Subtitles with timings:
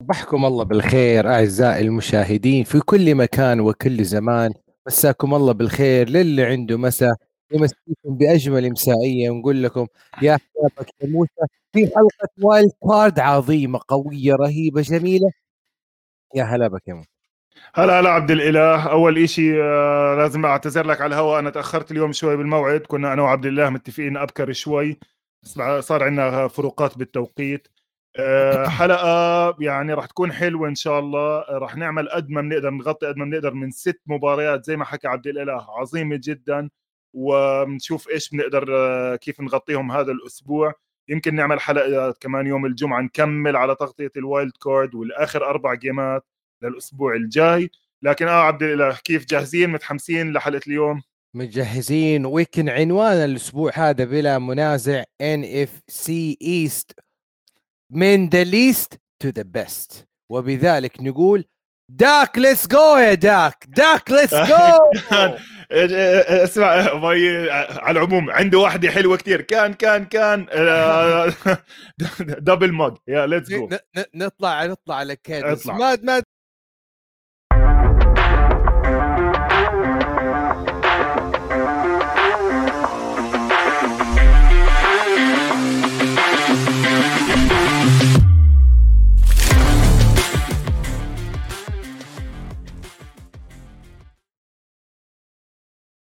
[0.00, 4.52] صبحكم الله بالخير أعزائي المشاهدين في كل مكان وكل زمان.
[4.86, 7.14] مساكم الله بالخير للي عنده مساء
[7.52, 9.86] يمسيكم بأجمل مسائية ونقول لكم
[10.22, 11.30] يا حبابك يا موسى
[11.72, 15.30] في حلقة wild card عظيمة قوية رهيبة جميلة.
[16.34, 17.08] يا هلا بك يا موسى.
[17.74, 18.90] هلا هلا عبد الإله.
[18.90, 21.38] أول إشي آه لازم أعتذر لك على الهواء.
[21.38, 22.80] أنا تأخرت اليوم شوي بالموعد.
[22.80, 24.98] كنا أنا وعبد الله متفقين أبكر شوي.
[25.80, 27.68] صار عندنا فروقات بالتوقيت.
[28.68, 31.44] حلقة يعني راح تكون حلوة إن شاء الله.
[31.48, 35.08] راح نعمل قد ما بنقدر نغطي قد ما بنقدر من ست مباريات زي ما حكى
[35.08, 35.66] عبد الإله.
[35.78, 36.70] عظيمة جدا
[37.14, 40.74] ونشوف إيش بنقدر آه كيف نغطيهم هذا الأسبوع.
[41.08, 46.26] يمكن نعمل حلقه كمان يوم الجمعة نكمل على تغطية ال wild card والآخر أربع جيمات
[46.62, 47.70] للأسبوع الجاي.
[48.02, 51.02] لكن آه عبد الإله كيف جاهزين؟ متحمسين لحلقة اليوم؟
[51.34, 57.00] مجهزين ويكن عنوان الأسبوع هذا بلا منازع ان اف سي ايست
[57.90, 61.44] من ذا ليست تو ذا بيست وبذلك نقول
[61.90, 64.78] داك ليتس جو يا داك داك ليتس جو
[66.44, 70.46] اسمع على العموم عنده واحدة حلوة كثير كان كان كان
[72.18, 73.68] دبل مج يا ليتس جو
[74.14, 76.22] نطلع نطلع على كيدس ما ما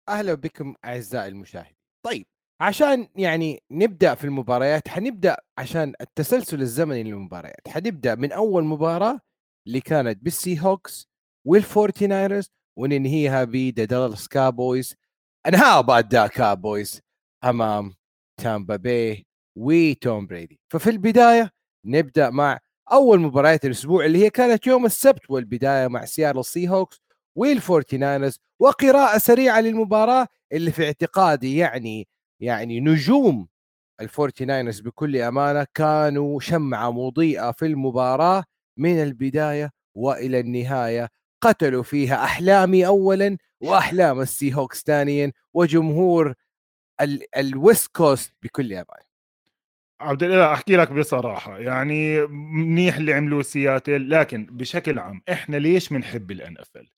[0.09, 1.75] أهلا بكم أعزائي المشاهدين.
[2.05, 2.25] طيب
[2.61, 7.67] عشان يعني نبدأ في المباريات حنبدأ عشان التسلسل الزمني للمباريات.
[7.67, 9.19] حنبدأ من أول مباراة
[9.67, 11.09] اللي كانت بال Seahawks
[11.47, 14.95] وال Forty Niners وننهيها ب the Cowboys
[15.47, 17.01] انها بعد the Cowboys
[17.43, 17.93] أمام
[18.41, 19.25] Tampa Bay
[19.57, 21.51] و Tom Brady ففي البداية
[21.85, 22.59] نبدأ مع
[22.91, 27.01] أول مباريات الأسبوع اللي هي كانت يوم السبت والبداية مع Seattle Seahawks
[27.39, 32.07] وال Forty وقراءة سريعة للمباراة اللي في اعتقادي يعني
[32.39, 33.47] يعني نجوم
[34.01, 38.43] ال Forty Niners بكل أمانة كانوا شمعة مضيئة في المباراة
[38.77, 41.09] من البداية وإلى النهاية.
[41.41, 46.33] قتلوا فيها أحلامي أولا وأحلام السي هوكس ثانيا وجمهور
[47.37, 49.09] ال West Coast بكل أمانة.
[50.01, 55.89] عبد الإله أحكي لك بصراحة يعني منيح اللي عملوه سياتل لكن بشكل عام إحنا ليش
[55.89, 56.89] بنحب ال NFL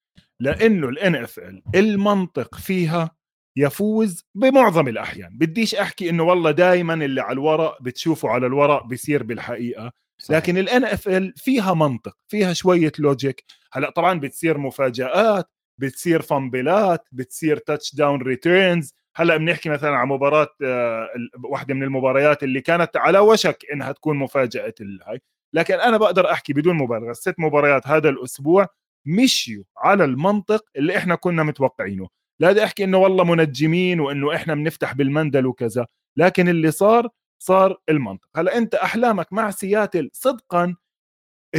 [0.41, 3.11] لأنه ال NFL المنطق فيها
[3.55, 5.37] يفوز بمعظم الأحيان.
[5.37, 9.91] بديش أحكي إنه والله دائما اللي على الورق بتشوفه على الورق بيصير بالحقيقة.
[10.17, 10.37] صحيح.
[10.37, 15.45] لكن ال NFL فيها منطق فيها شوية logic هلأ طبعا بتصير مفاجآت
[15.77, 21.07] بتصير fumble ات بتصير touchdown returns هلأ بنحكي مثلا عن مباراة آه،
[21.43, 25.21] واحدة من المباريات اللي كانت على وشك إنها تكون مفاجأة الهاي
[25.53, 27.13] لكن أنا بقدر أحكي بدون مبالغة.
[27.13, 28.67] ست مباريات هذا الأسبوع
[29.05, 32.07] مشيوا على المنطق اللي إحنا كنا متوقعينه.
[32.39, 37.09] لا بدي أحكي إنه والله منجمين وإنه إحنا بنفتح بالمندل وكذا لكن اللي صار
[37.43, 38.27] صار المنطق.
[38.35, 40.75] هلأ أنت أحلامك مع سياتل صدقا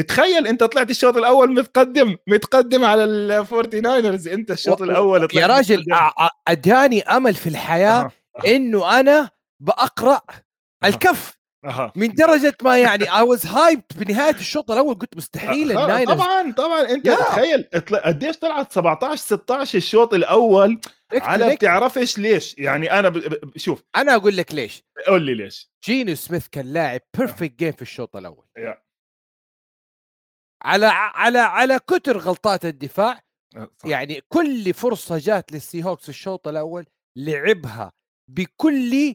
[0.09, 4.85] تخيل أنت طلعت الشوط الأول متقدم متقدم على ال Forty Niners أنت الشوط و...
[4.85, 5.85] الأول طلعت يا راجل
[6.49, 8.13] أداني أمل في الحياة أه.
[8.37, 8.57] أه.
[8.57, 9.31] إنه أنا
[9.61, 10.21] بقرا
[10.85, 11.42] الكف.
[11.65, 11.93] أه.
[11.97, 15.85] من درجة ما يعني I was hyped بنهاية الشوط الأول قلت مستحيل أه.
[15.85, 17.15] ال Niners طبعا طبعا أنت يا.
[17.15, 17.69] تخيل
[18.05, 20.81] قديش طلعت 17 16 الشوط الأول
[21.13, 23.19] على بتعرفش ليش يعني أنا ب...
[23.19, 23.59] ب...
[23.59, 27.83] شوف أنا أقول لك ليش قول لي ليش Geno Smith كان لاعب perfect game في
[27.83, 28.83] الشوط الأول يا.
[30.63, 33.21] على على على كتر غلطات الدفاع
[33.57, 33.89] أه، صح.
[33.89, 36.87] يعني كل فرصة جات لل Seahawks الشوط الأول
[37.17, 37.93] لعبها
[38.29, 39.15] بكل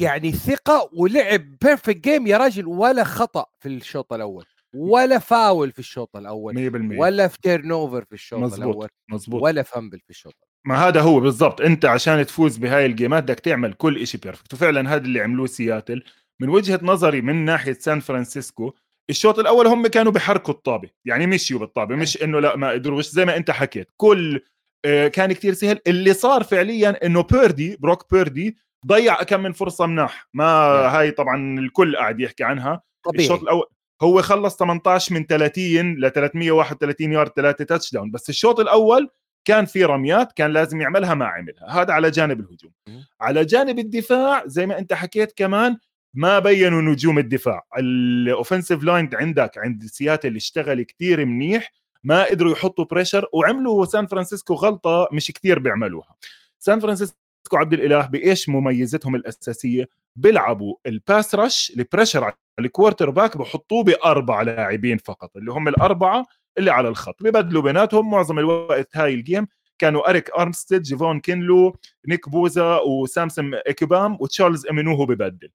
[0.00, 4.44] يعني ثقة ولعب perfect game يا راجل ولا خطأ في الشوط الأول
[4.74, 6.54] ولا فاول في الشوط الأول
[6.94, 8.58] 100% ولا في turnover في الشوط مزبوط.
[8.58, 9.42] الأول مزبوط.
[9.42, 10.48] ولا fumble في الشوط الأول.
[10.66, 11.60] ما هذا هو بالضبط.
[11.60, 16.02] أنت عشان تفوز بهاي الجيمات بدك تعمل كل شيء perfect وفعلا هذا اللي عملوه سياتل
[16.40, 18.72] من وجهة نظري من ناحية سان فرانسيسكو
[19.10, 20.88] الشوط الأول هم كانوا بحركوا الطابة.
[21.04, 23.88] يعني مشيوا بالطابة مش إنه لا ما قدروش زي ما أنت حكيت.
[23.96, 24.40] كل
[24.84, 25.78] آه، كان كتير سهل.
[25.86, 28.56] اللي صار فعليا إنه بيردي Brock Purdy
[28.86, 30.28] ضيع كم من فرصة مناح.
[30.34, 32.82] ما هاي طبعا الكل قاعد يحكي عنها.
[33.04, 33.24] طبيعي.
[33.24, 33.66] الشوط الأول
[34.02, 38.10] هو خلص 18 من 30 ل 331 يارد ثلاثة touchdown.
[38.10, 39.08] بس الشوط الأول
[39.44, 41.68] كان في رميات كان لازم يعملها ما عملها.
[41.68, 42.72] هذا على جانب الهجوم.
[43.20, 45.78] على جانب الدفاع زي ما أنت حكيت كمان
[46.14, 47.66] ما بينوا نجوم الدفاع.
[47.78, 51.72] ال offensive line عندك عند سياتل اشتغل كتير منيح
[52.04, 56.14] ما قدروا يحطوا pressure وعملوا سان فرانسيسكو غلطة مش كتير بيعملوها.
[56.58, 57.18] سان فرانسيسكو
[57.52, 63.84] عبد الإله بإيش مميزتهم الأساسية؟ بيلعبوا ال pass rush ال pressure على ال quarterback بحطوه
[63.84, 66.26] بأربع لاعبين فقط اللي هم الأربعة
[66.58, 67.22] اللي على الخط.
[67.22, 69.46] ببدلوا بيناتهم معظم الوقت هاي ال game
[69.78, 71.76] كانوا أريك أرمستيد جيفون كينلو
[72.08, 75.50] نيك بوزا وسامسون اكيبام وتشارلز امينوهو ببدل.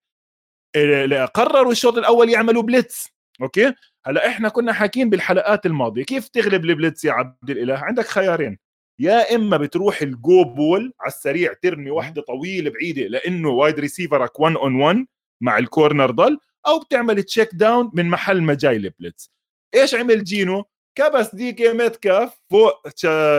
[1.34, 3.10] قرروا الشوط الأول يعملوا blitz
[3.42, 3.74] okay؟
[4.06, 6.04] هلا إحنا كنا حاكين بالحلقات الماضية.
[6.04, 8.58] كيف تغلب ال blitz يا عبد الإله؟ عندك خيارين.
[9.04, 14.33] يا إما بتروح ال go ball على السريع ترمي واحدة طويلة بعيدة لأنه wide receiver
[14.33, 15.06] ك 1 on 1
[15.42, 19.32] مع ال corner ضل أو بتعمل check down من محل ما جاي ال blitz
[19.76, 20.66] إيش عمل جينو؟
[20.96, 22.82] كبس دي كي ميتكاف فوق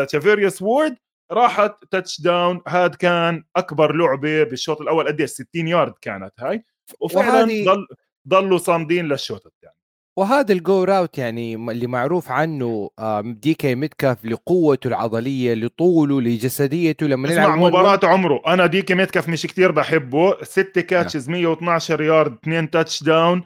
[0.07, 0.97] تشارفاريوس وورد
[1.33, 6.65] راحت touchdown هاد كان أكبر لعبة بالشوط الأول قديش 60 يارد كانت هاي.
[7.01, 7.87] وفعلا ضل
[8.29, 9.75] ضلوا صامدين للشوط الثاني.
[10.17, 12.91] وهذا ال go route يعني اللي معروف عنه
[13.23, 18.43] دي كي ميتكاف لقوته العضلية لطوله لجسديته لما نلعب مباراة عمره.
[18.47, 20.45] أنا دي كي ميتكاف مش كتير بحبه.
[20.45, 23.43] ست catches 112 يارد اثنين touchdown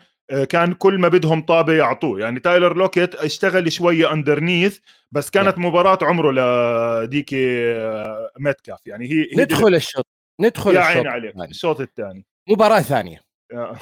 [0.49, 2.21] كان كل ما بدهم طابة يعطوه.
[2.21, 4.79] يعني تايلر لوكيت اشتغل شوية underneath
[5.13, 8.87] بس كانت مباراة عمره لديكي آه، ميتكاف.
[8.87, 10.07] يعني هي, هي ندخل الشوط
[10.41, 12.27] ندخل يا عيني عليك الشوط الثاني.
[12.49, 13.21] مباراة ثانية.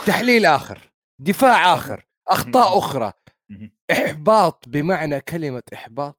[0.06, 0.78] تحليل آخر
[1.18, 2.05] دفاع آخر.
[2.28, 3.12] أخطاء أخرى.
[3.90, 6.18] إحباط بمعنى كلمة إحباط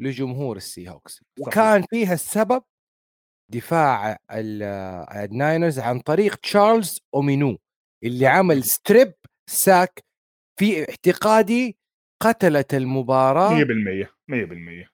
[0.00, 2.62] لجمهور السي هوكس وكان فيها السبب
[3.52, 7.58] دفاع الناينرز عن طريق تشارلز أومينيهو
[8.04, 9.14] اللي عمل strip
[9.50, 10.04] sack
[10.60, 11.78] في اعتقادي
[12.22, 14.88] قتلت المباراة 100% 100%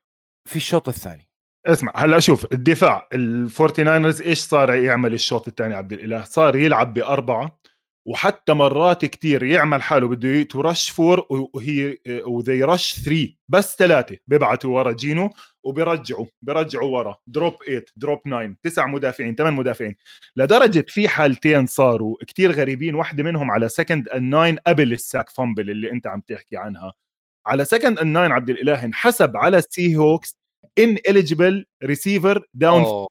[0.48, 1.28] في الشوط الثاني.
[1.66, 6.94] اسمع هلا شوف الدفاع الفورتي ناينرز إيش صار يعمل الشوط الثاني عبد الإله؟ صار يلعب
[6.94, 7.58] بأربعة
[8.06, 14.16] وحتى مرات كتير يعمل حاله بده ت rush four وهي they rush three بس ثلاثة
[14.26, 15.30] بيبعتوا ورا جينو
[15.64, 17.16] وبرجعوا برجعوا ورا.
[17.26, 19.96] drop 8 drop 9 تسع مدافعين ثمان مدافعين.
[20.36, 22.94] لدرجة في حالتين صاروا كتير غريبين.
[22.94, 26.92] واحدة منهم على second and nine قبل ال sack fumble اللي انت عم تحكي عنها.
[27.46, 30.38] على second and nine عبد الإله انحسب على السي هوكس
[30.78, 33.06] ineligible receiver down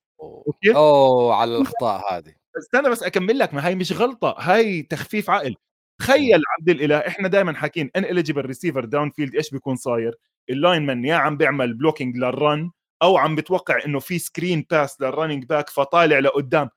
[0.75, 2.40] أوه على الأخطاء هذه.
[2.57, 5.56] استنى بس أكمل لك ما هي مش غلطة هاي تخفيف عقل.
[6.01, 10.15] تخيل عبد الإله إحنا دائما حاكين إن اليجيبل ريسيفر داون فيلد إيش بيكون صاير؟
[10.50, 12.71] ال lineman يا عم بيعمل blocking لل run
[13.01, 16.69] أو عم بتوقع إنه في screen pass لل running back فطالع لقدام.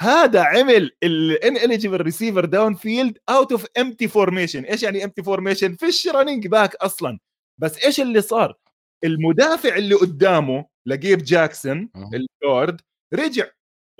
[0.00, 6.08] هذا عمل ال ineligible receiver downfield اوت اوف empty formation إيش يعني امتي فورميشن فيش
[6.08, 7.18] running back أصلا.
[7.60, 8.54] بس إيش اللي صار؟
[9.04, 12.80] المدافع اللي قدامه لجيب جاكسون ال guard
[13.14, 13.44] رجع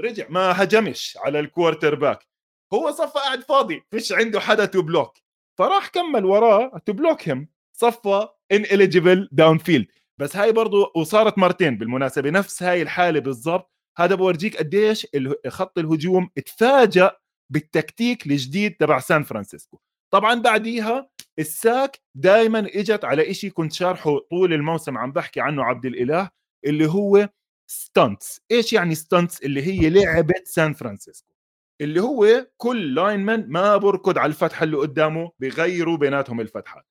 [0.01, 2.27] رجع ما هجمش على ال quarterback
[2.75, 5.19] هو صفى قاعد فاضي فيش عنده حدا to block
[5.59, 9.87] فراح كمل وراه to block هم صفى ineligible downfield
[10.21, 13.73] بس هاي برضو وصارت مرتين بالمناسبة نفس هاي الحالة بالضبط.
[13.99, 15.07] هذا بورجيك قديش
[15.49, 17.17] خط الهجوم تفاجأ
[17.53, 19.81] بالتكتيك الجديد تبع سان فرانسيسكو.
[20.13, 25.65] طبعا بعديها ال sack دائما إجت على إشي كنت شارحه طول الموسم عم بحكي عنه
[25.65, 26.31] عبد الإله
[26.67, 27.29] اللي هو
[27.71, 31.33] stunts إيش يعني stunts اللي هي لعبة سان فرانسيسكو
[31.81, 36.85] اللي هو كل lineman ما بركض على الفتحة اللي قدامه بغيروا بيناتهم الفتحات.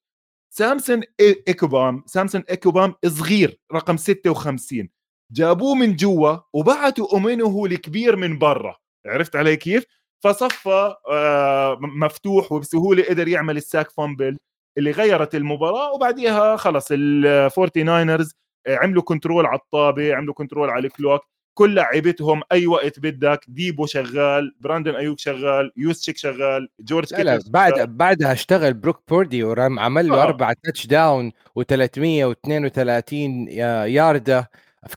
[0.53, 4.89] سامسون ايكوبام سامسون ايكوبام صغير رقم 56
[5.31, 8.77] جابوه من جوا وبعتوا اومينيهو الكبير من برا.
[9.05, 9.85] عرفت علي كيف؟
[10.23, 14.37] فصفى آه، مفتوح وبسهوله قدر يعمل ال sack fumble
[14.77, 18.33] اللي غيرت المباراة وبعديها خلص الفورتي ناينرز
[18.67, 21.21] عملوا control على الطابة عملوا control على ال clock
[21.57, 27.39] كل لعيبتهم أي وقت بدك ديبو شغال براندن ايوك شغال يوسشيك شغال جورج لا, لا
[27.49, 30.23] بعد بعدها اشتغل بروك بوردي ورام عمل له آه.
[30.23, 34.49] أربع touchdown و332 يارده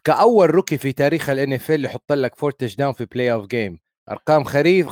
[0.05, 3.79] كأول rookie في تاريخ ال NFL يحط لك four touchdown في playoff game
[4.11, 4.89] أرقام خريف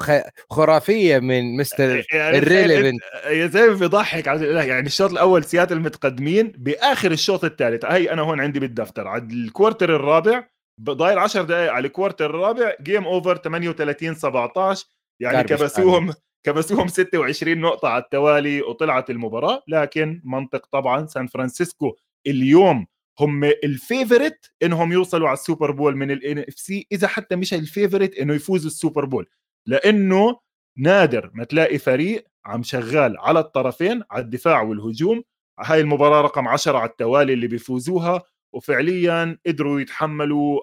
[0.50, 7.44] خرافية من مستر يعني Irrelevant يا زلمة بيضحك يعني الشوط الأول سياتل متقدمين بآخر الشوط
[7.44, 7.84] الثالث.
[7.84, 9.08] هي أنا هون عندي بالدفتر.
[9.08, 10.44] على ال quarter الرابع
[10.82, 14.86] ضايل 10 دقائق على ال quarter الرابع game over 38 17
[15.20, 16.12] يعني كبسوهم
[16.46, 19.62] كبسوهم 26 نقطة على التوالي وطلعت المباراة.
[19.68, 21.96] لكن منطق طبعا سان فرانسيسكو
[22.26, 22.86] اليوم
[23.20, 27.54] هم ال favorite إنهم يوصلوا على ال Super Bowl من ال NFC إذا حتى مش
[27.54, 29.26] ال favorite إنه يفوزوا ال Super Bowl.
[29.66, 30.40] لأنه
[30.78, 35.22] نادر ما تلاقي فريق عم شغال على الطرفين على الدفاع والهجوم.
[35.60, 38.22] هاي المباراة رقم 10 على التوالي اللي بيفوزوها.
[38.52, 40.60] وفعليا قدروا يتحملوا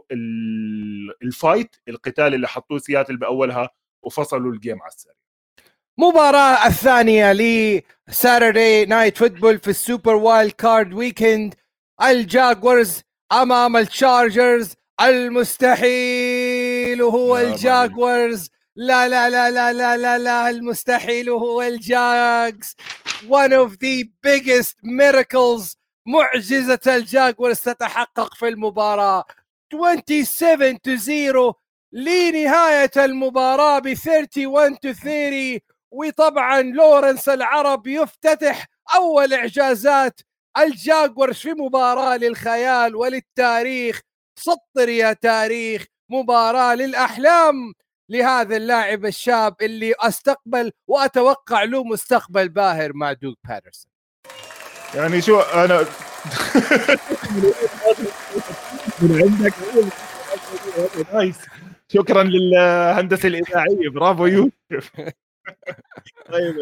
[1.23, 3.69] ال fight القتال اللي حطوه سياتل بأولها
[4.03, 5.15] وفصلوا ال game على السريع.
[5.97, 11.55] مباراة الثانية ل Saturday night football في ال super wild card weekend
[12.03, 18.49] الجاكوارز أمام التشارجرز المستحيل وهو الجاكوارز.
[18.75, 22.75] لا لا لا لا لا لا لا المستحيل هو الجاكس.
[23.27, 25.75] One of the biggest miracles.
[26.07, 29.25] معجزة الجاكوارز تتحقق في المباراة.
[29.73, 31.53] 27 to 0
[31.91, 35.59] لنهاية المباراة ب 31 to 30
[35.91, 40.19] وطبعا لورنس العرب يفتتح أول إعجازات
[40.57, 44.01] الجاكوارز في مباراة للخيال وللتاريخ
[44.39, 47.73] سطر يا تاريخ مباراة للأحلام
[48.09, 53.91] لهذا اللاعب الشاب اللي أستقبل وأتوقع له مستقبل باهر مع دوغ بيدرسون
[54.95, 55.85] يعني شو أنا
[59.01, 59.53] من عندك
[61.13, 61.37] nice
[61.87, 64.91] شكرا للهندسة الإذاعية برافو يوسف.
[66.31, 66.55] طيب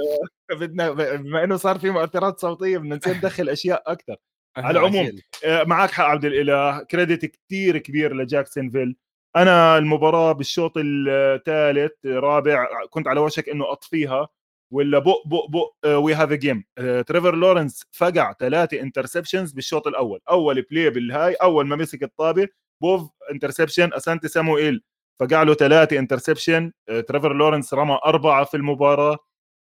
[0.51, 4.15] بدنا بما إنه صار في مؤثرات صوتية بدنا نصير ندخل أشياء أكثر
[4.57, 5.11] على العموم
[5.45, 8.95] آه، معك حق عبد الإله credit كثير كبير لجاكسونفيل.
[9.35, 14.27] أنا المباراة بالشوط الثالث رابع كنت على وشك إنه أطفيها
[14.73, 16.63] ولا بق بق بق we have a game
[17.07, 20.19] تريفر لورنس فقع ثلاثة interceptions بالشوط الأول.
[20.29, 22.47] أول play بالهاي أول ما مسك الطابة
[22.81, 24.83] بوف interception أسانتي سامويل
[25.19, 26.71] فقع له ثلاثة interception
[27.07, 29.17] تريفر لورنس رمى أربعة في المباراة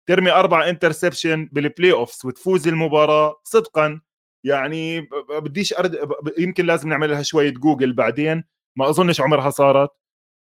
[0.09, 4.01] ترمي أربع interception بال playoffs وتفوز المباراة صدقا.
[4.43, 5.99] يعني بديش أرد...
[6.37, 8.43] يمكن لازم نعمل لها شوية جوجل بعدين
[8.75, 9.89] ما أظنش عمرها صارت.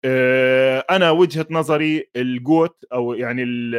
[0.06, 3.76] آه، أنا وجهة نظري ال goat أو يعني ال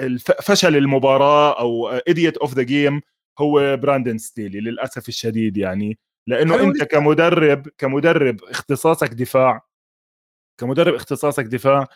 [0.00, 3.00] ال فشل المباراة أو idiot of the game
[3.38, 5.98] هو براندن ستيلي للأسف الشديد يعني.
[6.26, 9.66] لأنه أنت كمدرب كمدرب اختصاصك دفاع.
[10.60, 11.86] كمدرب اختصاصك دفاع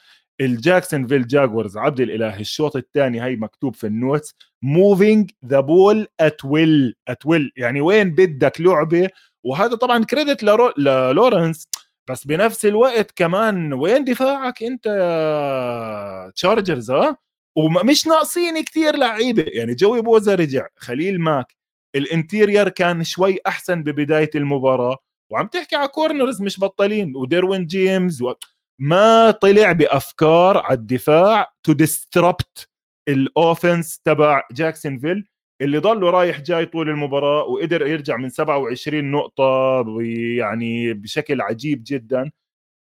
[0.41, 6.45] الجاكسونفيل جاكوارز عبد الإله الشوط الثاني هي مكتوب في ال notes moving the ball at
[6.45, 9.11] will at will يعني وين بدك لعبة؟
[9.45, 10.43] وهذا طبعا credit
[10.79, 11.69] للورنس.
[12.11, 17.17] بس بنفس الوقت كمان وين دفاعك أنت يا تشارجرز ها
[17.57, 19.45] ومش ناقصين كثير لعيبة.
[19.47, 21.60] يعني جوي بوزا رجع خليل ماك
[21.95, 24.99] ال interior كان شوي أحسن ببداية المباراة
[25.31, 28.35] وعم تحكي على corners مش بطلين وديروين جيمس و...
[28.79, 32.69] ما طلع بأفكار على الدفاع to disrupt
[33.09, 35.29] ال offense تبع جاكسونفيل
[35.61, 39.85] اللي ضله رايح جاي طول المباراة وقدر يرجع من 27 نقطة
[40.39, 42.31] يعني بشكل عجيب جدا.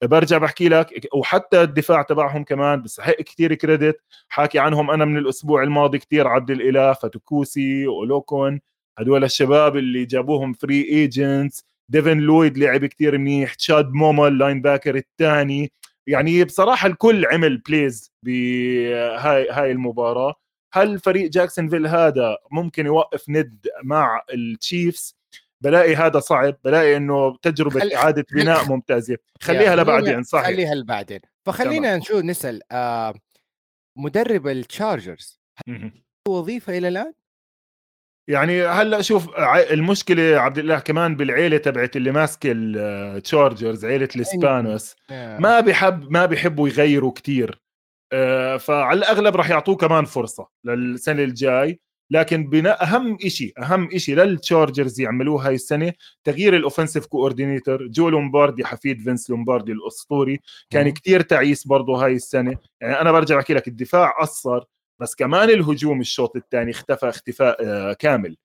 [0.03, 5.63] برجع بحكي لك وحتى الدفاع تبعهم كمان بستحق كثير credit حاكي عنهم أنا من الأسبوع
[5.63, 8.59] الماضي كثير عبد الإله فاتوكاسي وأولوكون
[8.99, 13.53] هدول الشباب اللي جابوهم free agents ديفن لويد لعب كثير منيح.
[13.53, 15.71] تشاد موما ال linebacker الثاني
[16.07, 20.33] يعني بصراحة الكل عمل plays بهاي هاي المباراة.
[20.73, 25.15] هل فريق جاكسونفيل هذا ممكن يوقف ند مع التشيفز؟
[25.63, 26.55] بلاقي هذا صعب.
[26.63, 27.93] بلاقي إنه تجربة خل...
[27.93, 29.17] إعادة بناء ممتازة.
[29.41, 30.45] خليها لبعدين صحيح.
[30.45, 31.19] خليها لبعدين.
[31.45, 33.13] فخلينا نشوف نسأل آه
[33.97, 35.39] مدرب التشارجرز
[36.27, 37.13] وظيفة إلى الآن؟
[38.29, 39.29] يعني هلا شوف
[39.71, 44.95] المشكلة عبد الله كمان بالعيلة تبعت اللي ماسكة التشارجرز عيلة الاسبانوس
[45.39, 47.61] ما بحب ما بيحبوا يغيروا كتير.
[48.13, 51.79] آه، فعلى الأغلب راح يعطوه كمان فرصة للسنة الجاي.
[52.11, 55.93] لكن بناء أهم شيء أهم شيء للتشارجرز يعملوه هاي السنة
[56.23, 62.13] تغيير ال offensive coordinator جو لومباردي حفيد فينس لومباردي الأسطوري كان كتير تعيس برضه هاي
[62.13, 62.57] السنة.
[62.81, 64.63] يعني أنا برجع احكي لك الدفاع قصر.
[64.99, 68.37] بس كمان الهجوم الشوط الثاني اختفى اختفاء آه، كامل.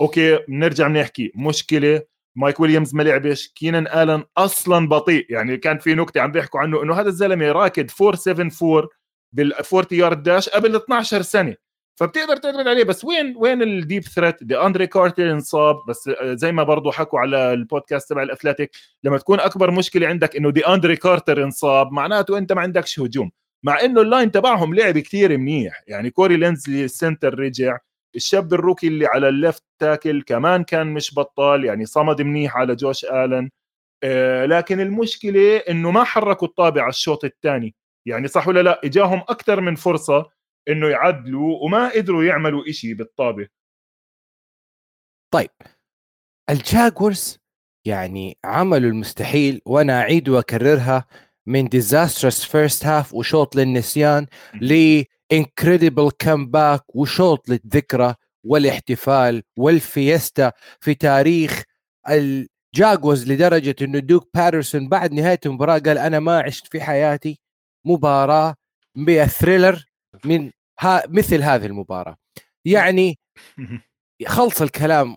[0.00, 2.02] أوكي بنرجع بنحكي مشكلة
[2.36, 3.48] مايك ويليامز ما لعبش.
[3.48, 5.26] كينان آلن أصلا بطيء.
[5.30, 8.88] يعني كان في نكتة عم بيحكوا عنه إنه هذا الزلمة راكد 474
[9.32, 11.56] بال 40 yard dash قبل 12 سنة.
[12.00, 12.84] فبتقدر تعتمد عليه.
[12.84, 15.76] بس وين وين ال deep threat؟ دي أندري كارتر انصاب.
[15.88, 18.70] بس آه، زي ما برضه حكوا على البودكاست تبع الاتلتيك
[19.04, 23.30] لما تكون أكبر مشكلة عندك إنه دي أندري كارتر انصاب معناته أنت ما عندكش هجوم.
[23.64, 25.82] مع إنه ال line تبعهم لعب كثير منيح.
[25.86, 27.78] يعني كوري لينزلي ال center رجع
[28.16, 32.56] الشاب ال rookie اللي على ال left tackle كمان كان مش بطال يعني صمد منيح
[32.56, 33.50] على جوش آلن.
[34.04, 37.74] آه لكن المشكلة إنه ما حركوا الطابة على الشوط الثاني.
[38.06, 40.30] يعني صح ولا لا؟ إجاهم أكثر من فرصة
[40.68, 43.48] إنه يعدلوا وما قدروا يعملوا إشي بالطابه
[45.34, 45.50] طيب
[46.50, 47.38] الجاكوارز
[47.86, 51.06] يعني عملوا المستحيل وأنا أعيد وأكررها.
[51.46, 54.26] من disastrous first half وشوط للنسيان
[54.60, 61.62] ل incredible comeback وشوط للذكرى والاحتفال وال fiesta في تاريخ
[62.08, 67.40] الجاكوارز لدرجة إنه دوغ بيدرسون بعد نهاية المباراة قال أنا ما عشت في حياتي
[67.84, 68.54] مباراة
[68.94, 69.84] ب thriller
[70.24, 70.50] من
[70.80, 72.16] ها مثل هذه المباراة.
[72.64, 73.18] يعني
[74.26, 75.16] خلص الكلام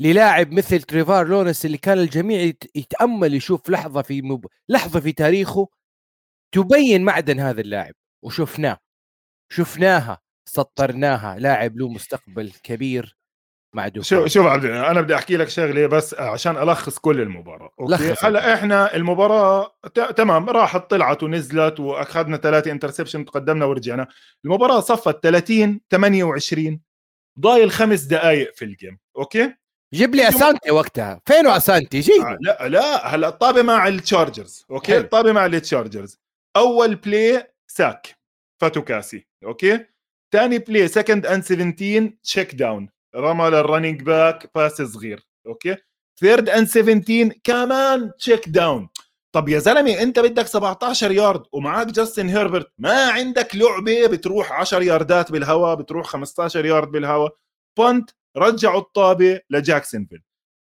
[0.00, 4.46] للاعب مثل تريفور لورنس اللي كان الجميع يتأمل يشوف لحظة في مب...
[4.68, 5.68] لحظة في تاريخه
[6.54, 8.78] تبين معدن هذا اللاعب وشفناه.
[9.52, 13.16] شفناها سطرناها لاعب له مستقبل كبير
[13.74, 14.06] مع دوكا.
[14.06, 18.54] شوف شوف عبد أنا بدي أحكي لك شغلة بس عشان ألخص كل المباراة okay؟ هلأ
[18.54, 19.74] إحنا المباراة
[20.16, 24.06] تمام راحت طلعت ونزلت وأخذنا ثلاثة interception تقدمنا ورجعنا.
[24.44, 26.80] المباراة صفت 30 28
[27.40, 29.59] ضايل خمس دقائق في ال game okay؟
[29.94, 31.20] جيب لي أسانتي وقتها.
[31.26, 36.18] فين أسانتي؟ جيب آه لا لا هلا الطابة مع التشارجرز okay؟ الطابة مع التشارجرز.
[36.56, 38.18] أول play sack
[38.60, 39.86] فاتو كاسي أوكي؟
[40.32, 45.76] ثاني بلاي second and 17 check down رمى لل running back pass صغير okay؟
[46.20, 48.88] third and 17 كمان check down
[49.34, 54.82] طب يا زلمة أنت بدك 17 يارد ومعك جاستن هيربرت ما عندك لعبة بتروح 10
[54.82, 57.36] ياردات بالهواء بتروح 15 يارد بالهواء
[57.78, 60.22] punt رجعوا الطابة لجاكسونفيل.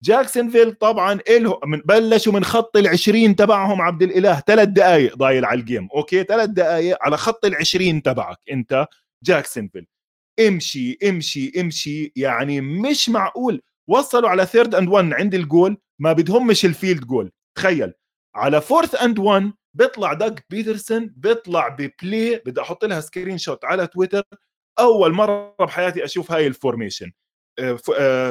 [0.04, 4.40] جاكسونفيل طبعا إله من بلشوا من خط ال20 تبعهم عبد الإله.
[4.46, 8.38] ثلاث دقائق ضايل على ال game okay؟ ثلاث دقائق على خط ال20 تبعك.
[8.50, 8.86] أنت
[9.24, 9.86] جاكسونفيل.
[10.40, 12.12] امشي امشي امشي.
[12.16, 13.62] يعني مش معقول.
[13.88, 15.76] وصلوا على third and 1 عند الجول.
[15.98, 17.32] ما بدهمش ال field goal.
[17.58, 17.92] تخيل.
[18.34, 21.06] على fourth and 1 بيطلع دوغ بيترسون.
[21.16, 22.42] بيطلع ب play.
[22.46, 24.22] بدي أحط لها screenshot على تويتر
[24.78, 27.12] أول مرة بحياتي أشوف هاي ال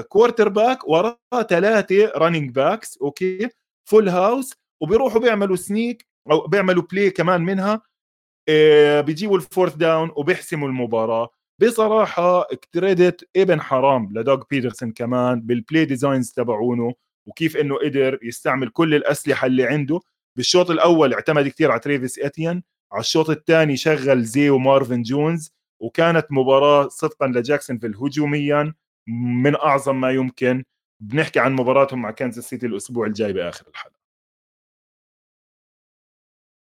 [0.10, 1.18] formation quarterback وراه
[1.50, 3.50] ثلاثة running backs okay؟
[3.89, 7.82] full house وبيروحوا بيعملوا sneak أو بيعملوا play كمان منها
[8.50, 11.30] آه، بيجيبوا ال fourth down وبيحسموا المباراة.
[11.62, 16.94] بصراحة credit ابن حرام لدوغ بيترسون كمان بال play designs تبعونه
[17.26, 20.00] وكيف إنه قدر يستعمل كل الأسلحة اللي عنده.
[20.36, 22.62] بالشوط الأول اعتمد كثير على تريفيس إتيان
[22.92, 28.74] على الشوط الثاني شغل زي ومارفن جونز وكانت مباراة صدقا لجاكسونفيل هجوميا.
[29.44, 30.63] من أعظم ما يمكن.
[31.00, 34.00] بنحكي عن مباراتهم مع كانزاس سيتي الأسبوع الجاي بآخر الحلقة.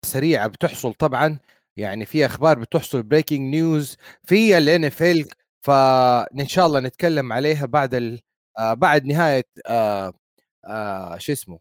[0.06, 1.38] سريعة بتحصل طبعا
[1.76, 5.28] يعني في أخبار بتحصل breaking news في ال NFL
[5.62, 8.20] فإن شاء الله نتكلم عليها بعد ال...
[8.58, 10.12] آه بعد نهاية آه
[10.64, 11.58] آه شو اسمه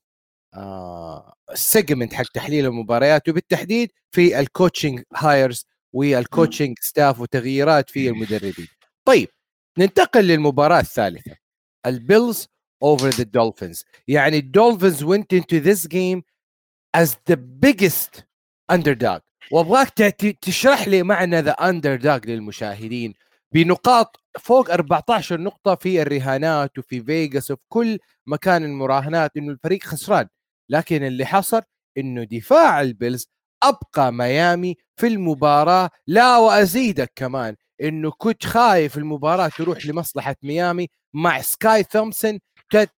[0.54, 3.30] آه ال segment حق تحليل المباريات.
[3.30, 8.68] وبالتحديد في ال coaching hires وال coaching staff وتغييرات في المدربين.
[9.06, 9.30] طيب
[9.78, 11.36] ننتقل للمباراة الثالثة.
[11.86, 12.48] البيلز
[12.86, 13.84] over the Dolphins.
[14.08, 16.22] يعني الدولفينز went into this game
[16.98, 18.24] as the biggest
[18.72, 19.22] underdog.
[19.52, 19.90] وأبغاك
[20.42, 23.14] تشرح لي معنى the under للمشاهدين.
[23.54, 30.28] بنقاط فوق 14 نقطة في الرهانات وفي فيغاس وفي كل مكان المراهنات إنه الفريق خسران.
[30.70, 31.62] لكن اللي حصل
[31.98, 33.28] إنه دفاع البيلز
[33.64, 37.56] أبقى ميامي في المباراة لا وأزيدك كمان.
[37.84, 42.40] إنه كنت خايف المباراة تروح لمصلحة ميامي مع سكايلر ثومسون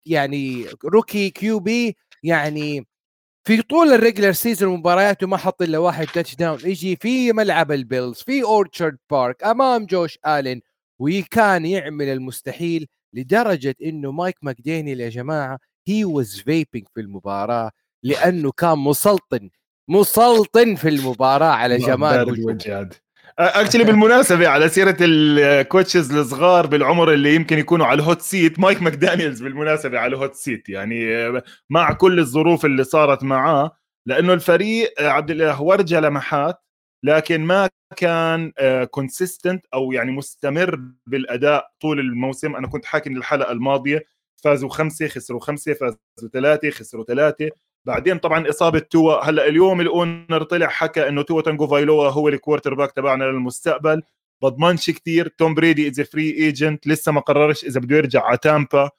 [0.07, 2.87] يعني rookie QB يعني
[3.47, 8.18] في طول ال regular season مبارياته ما حط إلا واحد touchdown يجي في ملعب البيلز
[8.18, 10.61] في اورتشارد بارك أمام جوش الين
[10.99, 17.70] وكان يعمل المستحيل لدرجة إنه مايك ماكدينيل يا جماعة he was vaping في المباراة
[18.03, 19.51] لأنه كان مسلطن
[19.88, 22.29] مسلطن في المباراة على جمال
[23.38, 28.59] actually بالمناسبة على سيرة ال coaches الصغار بالعمر اللي يمكن يكونوا على ال hot seat
[28.59, 31.07] مايك ماكدانيلز بالمناسبة على ال hot seat يعني
[31.70, 36.64] مع كل الظروف اللي صارت معاه لأنه الفريق عبد الله ورجى لمحات
[37.05, 38.53] لكن ما كان
[38.90, 42.57] consistent أو يعني مستمر بالأداء طول الموسم.
[42.57, 44.05] أنا كنت حاكي الحلقة الماضية
[44.37, 47.51] فازوا خمسة خسروا خمسة فازوا ثلاثة خسروا ثلاثة.
[47.87, 49.25] بعدين طبعا إصابة توا.
[49.25, 54.03] هلأ اليوم ال owner طلع حكى إنه توا تانجو فايلوا هو ال quarterback تبعنا للمستقبل.
[54.42, 58.90] بضمنش كثير توم بريدي is free agent لسه ما قررش إذا بده يرجع على تامبا.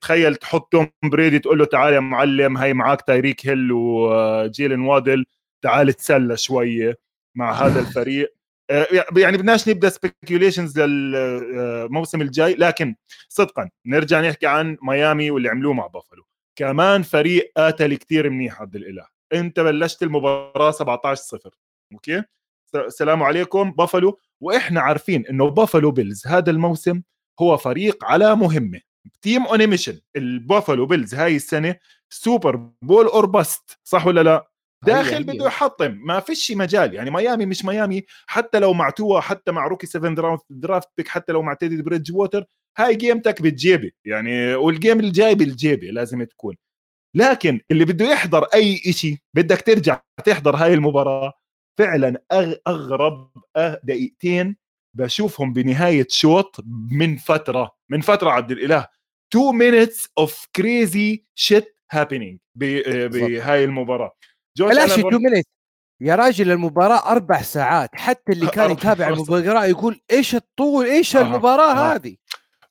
[0.00, 5.24] تخيل تحط توم بريدي تقول له تعال يا معلم هي معك تايريك هيل وجيلن وادل.
[5.62, 6.98] تعال تسلى شوية
[7.34, 8.34] مع هذا الفريق.
[8.70, 12.54] آه، يعني بدناش نبدأ speculations للموسم الجاي.
[12.54, 12.94] لكن
[13.28, 16.24] صدقا نرجع نحكي عن ميامي واللي عملوه مع بافلو.
[16.56, 19.06] كمان فريق قاتل كتير منيح عبد الإله.
[19.32, 21.50] انت بلشت المباراة 17 0
[21.92, 22.22] okay؟
[22.74, 24.18] السلام عليكم بافلو.
[24.40, 27.02] وإحنا عارفين إنه بافلو بيلز هذا الموسم
[27.40, 28.80] هو فريق على مهمة
[29.22, 31.76] team on mission البافلو بيلز هاي السنة
[32.10, 34.51] Super Bowl or bust صح ولا لا؟
[34.84, 35.98] داخل بده يحطم.
[36.04, 36.94] ما فيش مجال.
[36.94, 41.32] يعني ميامي مش ميامي حتى لو مع توا حتى مع rookie 7 draft pick حتى
[41.32, 42.44] لو مع تيدي بريدج ووتر
[42.78, 46.56] هاي جيمتك بالجيبه يعني وال game الجاي بالجيبه لازم تكون.
[47.16, 51.32] لكن اللي بده يحضر أي شيء بدك ترجع تحضر هاي المباراة
[51.78, 52.22] فعلا
[52.66, 53.32] أغرب
[53.84, 54.56] دقيقتين
[54.96, 56.56] بشوفهم بنهاية شوط
[56.90, 58.86] من فترة من فترة عبد الإله.
[59.34, 64.16] 2 minutes of crazy shit happening بهاي المباراة.
[64.58, 65.52] بلاش 2 minutes
[66.00, 67.90] يا راجل المباراة أربع ساعات.
[67.94, 71.22] حتى اللي كان يتابع المباراة يقول إيش الطول إيش آه.
[71.22, 71.94] المباراة آه.
[71.94, 72.16] هذه؟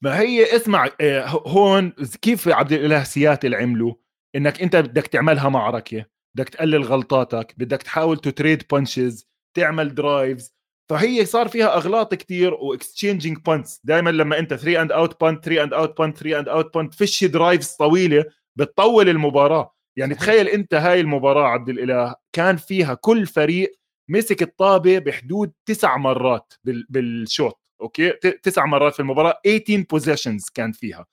[0.01, 3.93] ما هي اسمع آه، هون كيف عبد الاله سياتل عملوا
[4.35, 10.55] إنك أنت بدك تعملها معركة بدك تقلل غلطاتك بدك تحاول trade punches تعمل drives
[10.89, 15.45] فهي صار فيها أغلاط كثير و exchanging punts دائما لما أنت 3 and out punt
[15.45, 19.75] 3 and out punt 3 and out punt فيش drives طويلة بتطول المباراة.
[19.97, 23.71] يعني تخيل أنت هاي المباراة عبد الإله كان فيها كل فريق
[24.09, 28.11] مسك الطابة بحدود تسع مرات بالشوط okay؟
[28.43, 31.05] تسع مرات في المباراة 18 possessions كان فيها.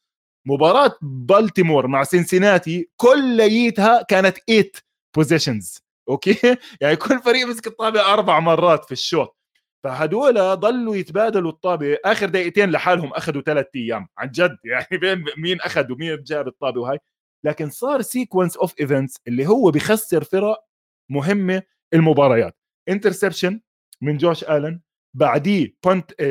[0.47, 4.71] مباراة بالتيمور مع سنسيناتي كليتها كانت 8
[5.17, 9.37] possessions okay؟ يعني كل فريق مسك الطابة أربع مرات في الشوط.
[9.85, 14.59] فهدول ضلوا يتبادلوا الطابة آخر دقيقتين لحالهم أخذوا ثلاث أيام عن جد.
[14.73, 16.99] يعني بين مين اخذ ومين جاب الطابة وهاي؟
[17.45, 20.65] لكن صار sequence of events اللي هو بخسر فرق
[21.11, 21.63] مهمة
[21.95, 22.57] المباريات.
[22.89, 23.61] interception
[24.03, 24.81] من جوش آلن
[25.15, 26.23] بعديه punt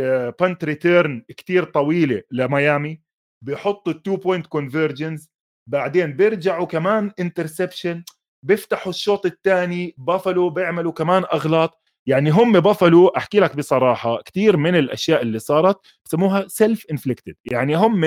[0.41, 3.01] punt return كثير طويلة لميامي
[3.45, 5.29] بحطوا ال two point conversions
[5.69, 8.03] بعدين بيرجعوا كمان interception
[8.43, 11.81] بيفتحوا الشوط الثاني بافلو بيعملوا كمان أغلاط.
[12.05, 17.75] يعني هم بافلو أحكي لك بصراحة كثير من الأشياء اللي صارت بسموها self inflicted يعني
[17.75, 18.01] هم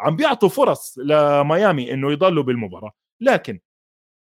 [0.00, 2.92] عم بيعطوا فرص لميامي إنه يضلوا بالمباراة.
[3.20, 3.60] لكن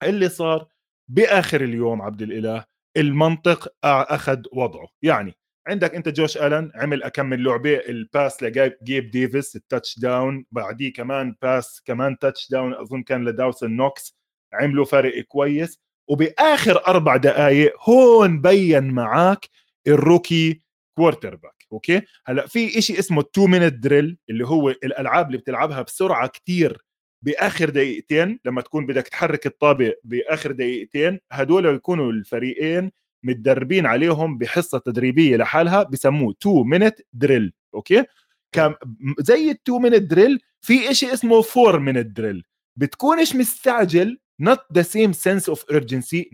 [0.02, 0.66] اللي صار
[1.08, 2.64] بآخر اليوم عبد الإله
[2.96, 4.88] المنطق أخذ وضعه.
[5.02, 5.34] يعني
[5.68, 11.36] عندك أنت جوش ألن عمل أكم لعبة ال pass لجيب ديفيس ال touchdown بعديه كمان
[11.42, 14.16] pass كمان touchdown أظن كان لداوسن نوكس
[14.52, 15.80] عملوا فرق كويس.
[16.08, 19.48] وبآخر أربع دقائق هون بين معك
[19.86, 20.62] ال
[20.96, 25.82] rookie quarterback okay؟ هلأ في شيء اسمه 2 minute drill اللي هو الألعاب اللي بتلعبها
[25.82, 26.84] بسرعة كتير
[27.22, 32.90] بآخر دقيقتين لما تكون بدك تحرك الطابة بآخر دقيقتين هدول يكونوا الفريقين
[33.22, 38.04] متدربين عليهم بحصة تدريبية لحالها بسموه 2 minute drill okay؟
[38.52, 38.74] كمان
[39.20, 42.44] زي ال 2 minute drill في شيء اسمه 4 minute drill
[42.76, 46.24] بتكونش مستعجل not the same sense of urgency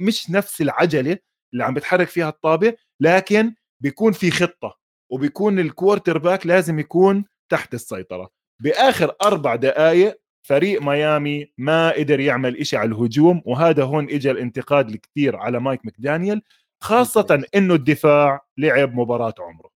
[0.00, 1.18] مش نفس العجلة
[1.52, 4.79] اللي عم بتحرك فيها الطابة لكن بيكون في خطة.
[5.10, 8.30] وبيكون ال quarterback لازم يكون تحت السيطرة.
[8.62, 14.88] بآخر أربع دقائق فريق ميامي ما قدر يعمل إشي على الهجوم وهذا هون اجى الانتقاد
[14.90, 16.42] الكثير على مايك مكدانيال
[16.82, 19.70] خاصة إنه الدفاع لعب مباراة عمره.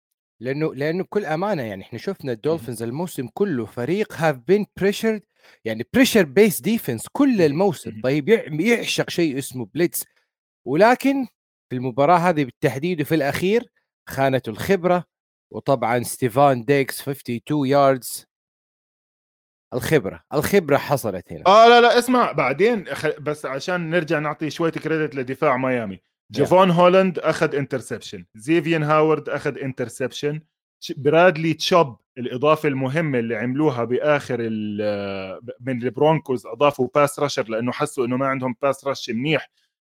[0.41, 5.21] لأنه لأنه بكل أمانة يعني إحنا شفنا الدولفينز الموسم كله فريق have been pressure
[5.65, 8.01] يعني pressure based defense كل الموسم.
[8.03, 8.29] طيب
[8.61, 10.05] يعشق شيء اسمه blitz
[10.67, 11.27] ولكن
[11.71, 13.71] في المباراة هذه بالتحديد وفي الأخير
[14.09, 15.05] خانته الخبرة
[15.51, 18.27] وطبعا ستيفان ديجز 52 yards.
[19.75, 21.43] الخبرة الخبرة حصلت هنا.
[21.47, 22.85] آه لا لا اسمع بعدين
[23.21, 26.01] بس عشان نرجع نعطي شوية credit لدفاع ميامي.
[26.33, 30.41] جيفون هولاند أخذ interception زيفيان هاورد أخذ interception
[30.97, 34.39] برادلي تشوب الإضافة المهمة اللي عملوها بآخر
[35.61, 39.51] من البرونكوز أضافوا pass rusher لأنه حسوا إنه ما عندهم pass rush منيح.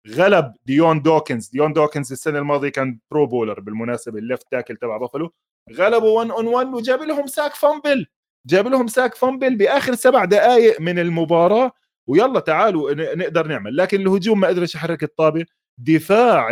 [0.08, 1.48] غلب ديون دوكنز.
[1.48, 5.32] ديون دوكنز السنة الماضية كان Pro Bowler بالمناسبة ال left tackle تبع بافلو.
[5.72, 8.06] غلبوا 1 on 1 وجاب لهم sack fumble
[8.46, 11.72] جاب لهم sack fumble بآخر سبع دقائق من المباراة.
[12.06, 13.76] ويلا تعالوا نقدر نعمل.
[13.76, 15.44] لكن الهجوم ما قدرش يحرك الطابة.
[15.78, 16.48] دفاع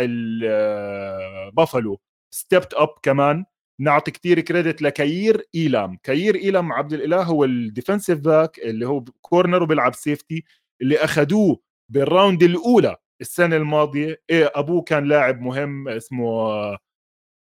[1.53, 1.99] بافلو
[2.33, 3.45] stepped up كمان.
[3.79, 5.97] نعطي كثير credit لكيير إيلام.
[6.03, 10.43] كيير إيلام عبد الإله هو ال defensive back اللي هو corner وبيلعب safety
[10.81, 12.95] اللي اخذوه بال round الأولى.
[13.21, 16.53] السنة الماضية إيه أبوه كان لاعب مهم اسمه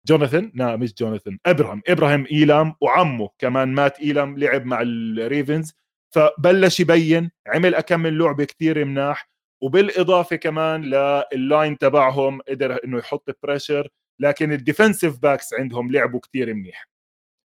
[0.06, 5.72] جوناثان لا مش جوناثان ابراهام إبراهيم إيلام وعمه كمان مات إيلام لعب مع الريفنز
[6.14, 9.28] فبلش يبين عمل أكم لعبة كثير مناح
[9.62, 13.88] وبالإضافة كمان لل line تبعهم قدر إنه يحط pressure
[14.20, 16.88] لكن ال defensive backs عندهم لعبوا كثير منيح.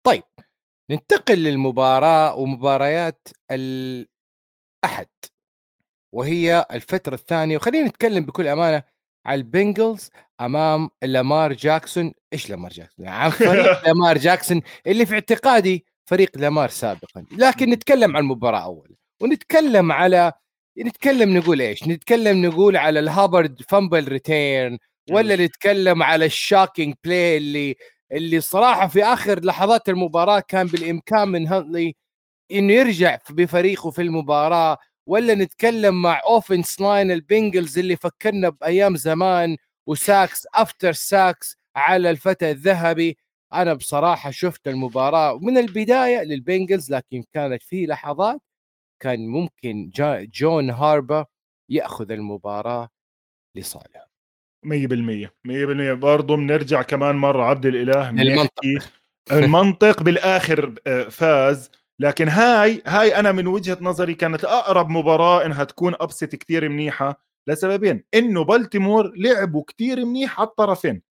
[0.06, 0.24] طيب
[0.92, 5.08] ننتقل للمباراة ومباريات الأحد.
[6.16, 7.58] وهي الفترة الثانية.
[7.58, 8.84] وخلينا نتكلم بكل أمانة
[9.26, 10.10] على البنجلز
[10.42, 12.14] أمام لامار جاكسون.
[12.34, 17.26] إيش لامار جاكسون؟ عن فريق لامار جاكسون اللي في اعتقادي فريق لامار سابقا.
[17.32, 20.32] لكن نتكلم عن المباراة اول ونتكلم على
[20.80, 24.78] نتكلم نقول إيش؟ نتكلم نقول على الهابرد fumble return
[25.12, 27.76] ولا نتكلم على ال shocking play اللي
[28.12, 31.96] اللي صراحة في آخر لحظات المباراة كان بالإمكان من هنتلي
[32.52, 34.78] إنه يرجع بفريقه في المباراة.
[35.08, 42.10] ولا نتكلم مع offense line البنجلز اللي فكرنا بأيام زمان و sacks after sacks على
[42.10, 43.18] الفتى الذهبي.
[43.54, 48.42] أنا بصراحة شفت المباراة من البداية للبنجلز لكن كانت في لحظات
[49.00, 49.92] كان ممكن
[50.34, 51.26] جون هاربو
[51.70, 52.90] يأخذ المباراة
[53.56, 54.10] لصالحه.
[54.66, 58.80] 100% 100% برضه بنرجع كمان مرة عبد الإله بنحكي
[59.32, 61.72] المنطق بالآخر آه، فاز.
[62.00, 67.22] لكن هاي هاي أنا من وجهة نظري كانت أقرب مباراة إنها تكون أبسط كثير منيحة
[67.48, 68.04] لسببين.
[68.14, 71.02] إنه بالتيمور لعبوا كثير منيح على الطرفين.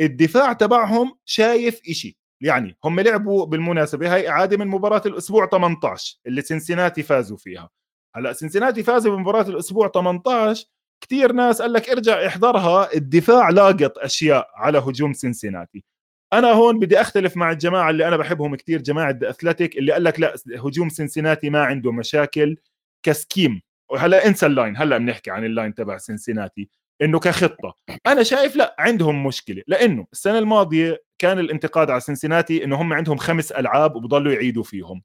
[0.00, 2.18] الدفاع تبعهم شايف إشي.
[2.42, 7.70] يعني هم لعبوا بالمناسبة هاي إعادة من مباراة الأسبوع 18 اللي سنسناتي فازوا فيها.
[8.16, 10.66] هلأ سنسناتي فازوا بمباراة الأسبوع 18
[11.00, 12.94] كثير ناس قال لك ارجع احضرها.
[12.94, 15.84] الدفاع لاقط أشياء على هجوم سنسناتي
[16.32, 20.20] أنا هون بدي أختلف مع الجماعة اللي أنا بحبهم كثير جماعة Athletic اللي قال لك
[20.20, 22.56] لا هجوم سنسناتي ما عنده مشاكل
[23.02, 23.60] ك scheme.
[23.90, 26.68] وهلأ انسى ال line هلأ بنحكي عن ال line تبع سنسناتي
[27.02, 27.74] إنه كخطة.
[28.06, 33.16] أنا شايف لا عندهم مشكلة لأنه السنة الماضية كان الانتقاد على سنسناتي إنه هم عندهم
[33.16, 35.02] خمس ألعاب وبضلوا يعيدوا فيهم.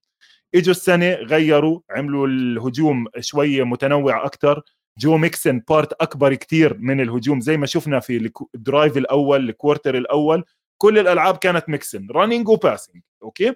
[0.56, 4.62] إجوا السنة غيروا عملوا الهجوم شوية متنوع أكثر
[4.98, 9.56] جو ميكسن part أكبر كثير من الهجوم زي ما شفنا في ال drive الأول ال
[9.56, 10.44] quarter الأول.
[10.82, 13.54] كل الألعاب كانت ميكسن running و passing okay؟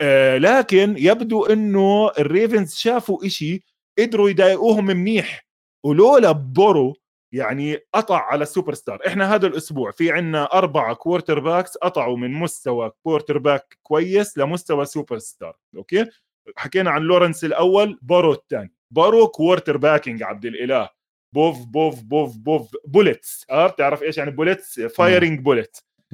[0.00, 3.62] آه لكن يبدو إنه ال Ravens شافوا إشي
[3.98, 5.46] قدروا يضايقوهم منيح
[5.84, 6.96] ولولا بورو
[7.32, 12.92] يعني قطع على السوبر ستار إحنا هذا الأسبوع في عنا أربعة quarterbacks قطعوا من مستوى
[13.02, 16.06] quarterback كويس لمستوى superstar okay؟
[16.56, 18.72] حكينا عن لورنس الأول بورو الثاني.
[18.90, 20.88] بورو quarterbacking عبد الإله.
[21.34, 25.40] بوف بوف بوف بوف bullets آه بتعرف إيش يعني bullets firing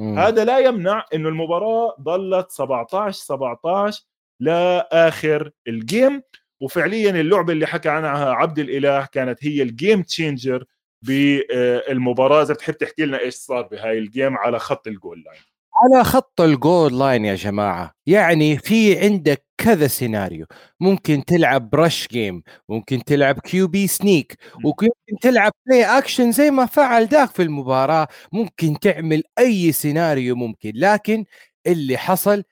[0.01, 4.03] bullets هذا لا يمنع إنه المباراة ضلت 17 17
[4.41, 6.23] لآخر ال game.
[6.61, 10.65] وفعليا اللعبة اللي حكى عنها عبد الإله كانت هي ال game changer
[11.03, 15.41] بالمباراه إذا بتحب تحكي لنا إيش صار بهاي ال game على خط الجول لاين
[15.81, 17.95] على خط ال goal line يا جماعة.
[18.07, 20.47] يعني في عندك كذا سيناريو
[20.81, 24.89] ممكن تلعب ب rush game ممكن تلعب QB sneak ممكن
[25.23, 28.09] تلعب play action زي ما فعل ذاك في المباراة.
[28.33, 30.73] ممكن تعمل أي سيناريو ممكن.
[30.75, 31.25] لكن
[31.67, 32.45] اللي حصل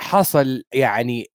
[0.00, 1.26] حصل يعني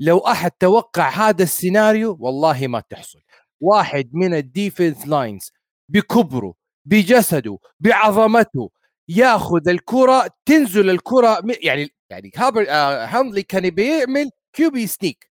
[0.00, 3.20] لو أحد توقع هذا السيناريو والله ما تحصل.
[3.60, 5.52] واحد من ال defense lines
[5.90, 6.54] بكبره
[6.86, 8.70] بجسده بعظمته
[9.08, 15.30] ياخذ الكرة تنزل الكرة يعني يعني هابرد آه هانتلي كان بيعمل QB sneak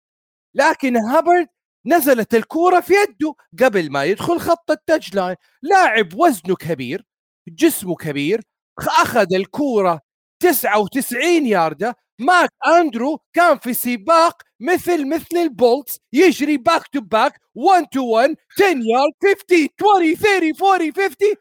[0.55, 1.49] لكن هابرد
[1.87, 3.35] نزلت الكرة في يده
[3.65, 5.37] قبل ما يدخل خط ال touch line.
[5.63, 7.07] لاعب وزنه كبير
[7.49, 8.43] جسمه كبير
[8.81, 10.01] أخذ الكرة
[10.43, 11.97] 99 ياردة.
[12.21, 18.01] مارك أندروز كان في سباق مثل مثل ال bullets يجري back to back 1 to
[18.05, 21.35] 1 10 يارد 50 20 30 40 50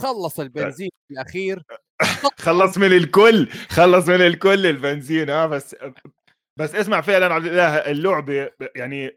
[0.00, 1.62] خلص البنزين الأخير.
[2.38, 5.76] خلص من الكل خلص من الكل البنزين ها بس
[6.58, 9.16] بس اسمع فعلا عبد الاله اللعبه يعني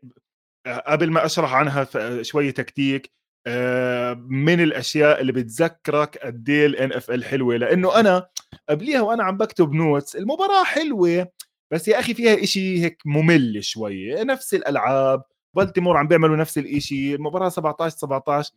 [0.68, 1.88] قبل ما أشرح عنها
[2.22, 3.12] شوية تكتيك
[3.48, 8.28] آه، من الأشياء اللي بتذكرك قد إيه ال NFL حلوة؟ لأنه أنا
[8.70, 11.28] قبليها وأنا عم بكتب notes المباراة حلوة
[11.72, 15.24] بس يا أخي فيها إشي هيك ممل شوية نفس الألعاب
[15.56, 18.52] بالتيمور عم بيعملوا نفس الإشي المباراة 17 17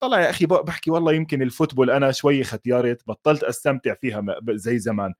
[0.00, 4.78] طلع يا أخي بحكي والله يمكن ال football أنا شوي ختيارت بطلت أستمتع فيها زي
[4.78, 5.14] زمان.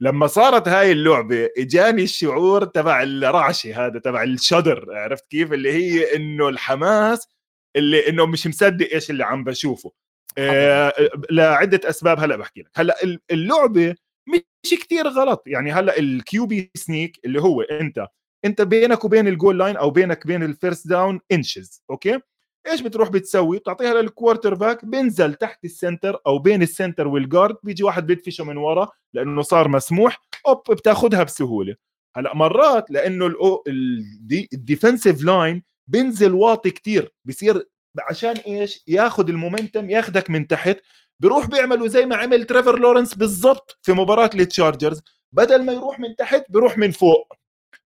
[0.00, 5.72] لما صارت هاي اللعبة إجاني الشعور تبع الرعشة هذا تبع ال shudder عرفت كيف؟ اللي
[5.72, 7.28] هي إنه الحماس
[7.76, 9.92] اللي إنه مش مصدق إيش اللي عم بشوفه.
[10.38, 10.92] آه
[11.30, 12.70] لعدة أسباب هلأ بحكي لك.
[12.74, 13.94] هلأ اللعبة
[14.28, 15.42] مش كتير غلط.
[15.46, 18.06] يعني هلأ ال QB sneak اللي هو أنت
[18.44, 22.20] أنت بينك وبين ال goal line أو بينك وبين ال first down inches okay؟
[22.66, 27.22] إيش بتروح بتسوي؟ بتعطيها لل quarterback بينزل تحت ال center أو بين ال center وال
[27.22, 31.76] guard بيجي واحد بيدفشه من ورا لأنه صار مسموح أوب بتاخذها بسهولة.
[32.16, 33.34] هلأ مرات لأنه
[34.52, 37.68] ال defensive line بينزل واطي كتير بصير
[38.08, 40.76] عشان إيش؟ ياخذ ال momentum ياخذك من تحت.
[41.20, 45.02] بيروح بيعملوا زي ما عمل تريفر لورنس بالضبط في مباراة ال Chargers
[45.32, 47.32] بدل ما يروح من تحت بيروح من فوق.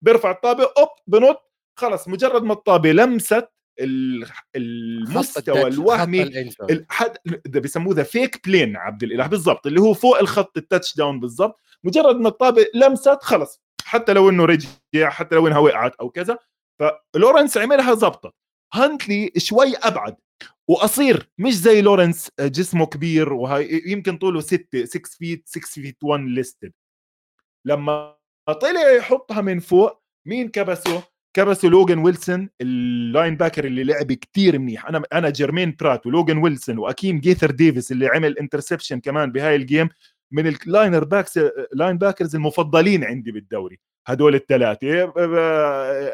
[0.02, 3.48] بيرفع الطابة أوب بنط خلص مجرد ما الطابة لمست
[4.56, 6.24] المستوى الوهمي
[7.46, 9.28] ده بيسموه the fake plane عبد الإله.
[9.28, 11.60] بالضبط اللي هو فوق الخط ال touchdown بالضبط.
[11.84, 16.38] مجرد ما الطابه لمست خلص حتى لو إنه رجع حتى لو إنها وقعت أو كذا.
[17.14, 18.34] فلورنس عملها زبطه
[18.74, 20.16] هانتلي شوي أبعد.
[20.68, 26.24] وقصير مش زي لورنس جسمه كبير وهي يمكن طوله 6 6 feet 6 feet 1
[26.24, 26.74] listed
[27.66, 28.16] لما
[28.62, 31.04] طلع يحطها من فوق مين كبسه؟
[31.36, 34.86] كبسوا لوجن ويلسون ال linebacker اللي لعب كتير منيح.
[34.86, 39.62] أنا أنا جيرمين برات ولوجن ويلسون وأكيم جيثر ديفيس اللي عمل interception كمان بهاي ال
[39.62, 39.90] game
[40.32, 41.40] من ال linebackers
[41.74, 43.80] linebackers المفضلين عندي بالدوري.
[44.08, 45.14] هدول الثلاثة.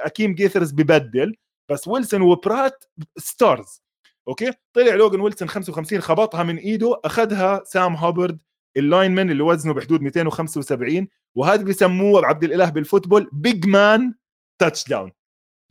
[0.06, 1.36] أكيم جيثرز ببدل
[1.70, 2.84] بس ويلسون وبرات
[3.18, 3.84] stars
[4.28, 8.42] okay؟ طلع لوجن ويلسون 55 خبطها من إيده أخذها سام هوبرد
[8.78, 14.14] ال lineman اللي وزنه بحدود 275 وهذا بيسموه عبد الإله بال football big
[14.62, 15.12] man touchdown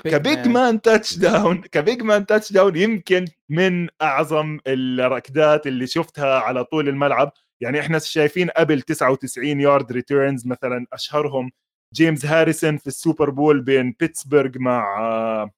[0.05, 6.65] ك big man touchdown ك big man touchdown يمكن من أعظم الركضات اللي شفتها على
[6.65, 7.33] طول الملعب.
[7.61, 11.51] يعني إحنا شايفين قبل 99 yard returns مثلا أشهرهم.
[11.95, 15.51] جيمس هاريسون في ال Super Bowl بين بيتسبرغ مع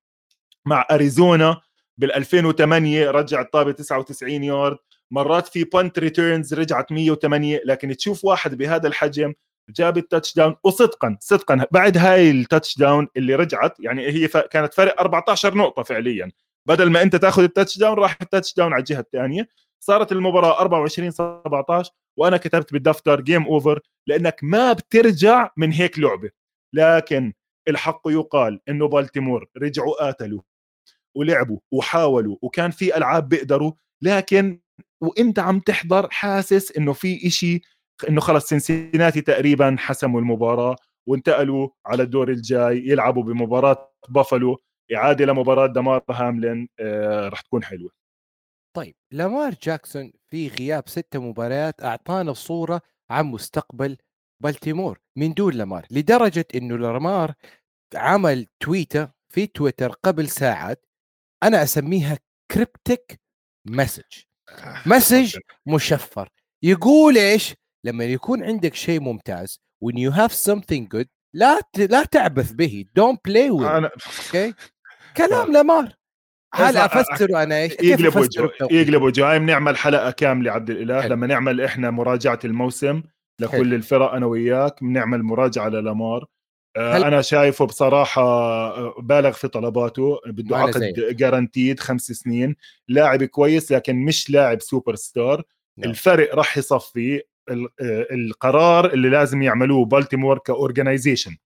[0.66, 1.60] مع أريزونا
[1.98, 4.76] بال 2008 رجع الطابة 99 يارد
[5.10, 9.34] مرات في punt returns رجعت 108 لكن تشوف واحد بهذا الحجم
[9.70, 15.00] جاب ال touchdown وصدقا صدقا بعد هاي ال touchdown اللي رجعت يعني هي كانت فرق
[15.00, 16.30] 14 نقطة فعليا.
[16.68, 19.48] بدل ما أنت تأخذ ال touchdown راح ال touchdown على الجهة الثانية.
[19.80, 26.30] صارت المباراة 24 17 وأنا كتبت بالدفتر game over لأنك ما بترجع من هيك لعبة.
[26.74, 27.32] لكن
[27.68, 30.40] الحق يقال إنه بالتيمور رجعوا قاتلوا
[31.16, 33.72] ولعبوا وحاولوا وكان في ألعاب بيقدروا.
[34.02, 34.60] لكن
[35.00, 37.62] وإنت عم تحضر حاسس إنه في إشي
[38.04, 44.58] إنه خلص سنسيناتي تقريبا حسموا المباراة وانتقلوا على الدور الجاي يلعبوا بمباراة بافلو
[44.94, 47.90] إعادة لمباراة دمار هاملين آه رح تكون حلوة.
[48.76, 53.96] طيب لامار جاكسون في غياب ستة مباريات أعطانا صورة عن مستقبل
[54.42, 54.98] بالتيمور.
[55.16, 57.34] من دون لامار لدرجة إنه لامار
[57.94, 60.86] عمل tweet في تويتر قبل ساعات
[61.42, 62.18] أنا أسميها
[62.50, 63.20] cryptic
[63.68, 64.22] message
[64.86, 66.28] message مشفر.
[66.62, 67.54] يقول إيش؟
[67.84, 73.16] لما يكون عندك شيء ممتاز when you have something good لا لا تعبث به don't
[73.28, 73.90] play with أنا...
[74.26, 74.54] okay
[75.16, 75.92] كلام لامار
[76.54, 81.06] هل افسره أنا إيش؟ يقلبوا جو يقلبوا جاي بنعمل حلقة كاملة عبد الإله.
[81.06, 83.02] لما نعمل إحنا مراجعة الموسم
[83.40, 83.74] لكل حل.
[83.74, 86.26] الفرق أنا وياك بنعمل مراجعة للامار
[86.76, 87.04] آه، هل...
[87.04, 92.56] أنا شايفه بصراحة آه، بالغ في طلباته بده عقد guaranteed خمس سنين.
[92.88, 95.42] لاعب كويس لكن مش لاعب سوبر ستار.
[95.78, 95.90] نعم.
[95.90, 97.16] الفرق راح يصفي.
[97.16, 97.22] آه،
[98.12, 101.36] القرار اللي لازم يعملوه بالتيمور ك organization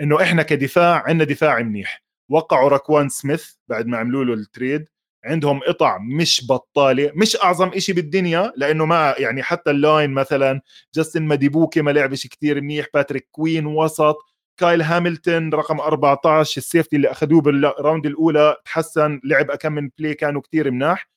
[0.00, 2.02] إنه إحنا كدفاع عندنا دفاع منيح.
[2.30, 4.88] وقعوا راكوان سميث بعد ما عملوا له ال trade
[5.24, 10.60] عندهم قطع مش بطالة مش أعظم إشي بالدنيا لأنه ما يعني حتى ال line مثلا
[10.94, 14.16] جاستن ماديبوكي ما لعبش كثير منيح باتريك كوين وسط
[14.56, 19.90] كايل هاملتون رقم 14 ال safety اللي أخذوه بال round الأولى تحسن لعب كم من
[19.98, 21.10] play كانوا كثير مناح.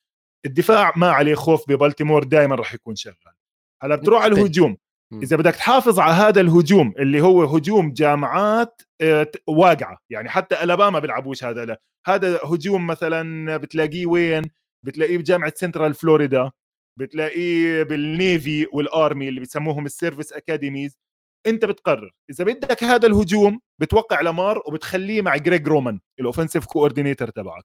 [0.46, 3.34] الدفاع ما عليه خوف ببالتيمور دائما راح يكون شغال.
[3.82, 4.76] هلا بتروح على الهجوم.
[5.22, 9.98] إذا بدك تحافظ على هذا الهجوم اللي هو هجوم جامعات آه، واقعة.
[10.10, 11.80] يعني حتى ألاباما بيلعبوش هذا لا.
[12.06, 14.42] هذا هجوم مثلا بتلاقيه وين؟
[14.86, 16.50] بتلاقيه بجامعة سنترال فلوريدا.
[16.98, 20.98] بتلاقيه بالنيفي والآرمي اللي بيسموهم ال service academies.
[21.46, 22.10] أنت بتقرر.
[22.30, 27.64] إذا بدك هذا الهجوم بتوقع لامار وبتخليه مع جريج رومان ال offensive coordinator تبعك.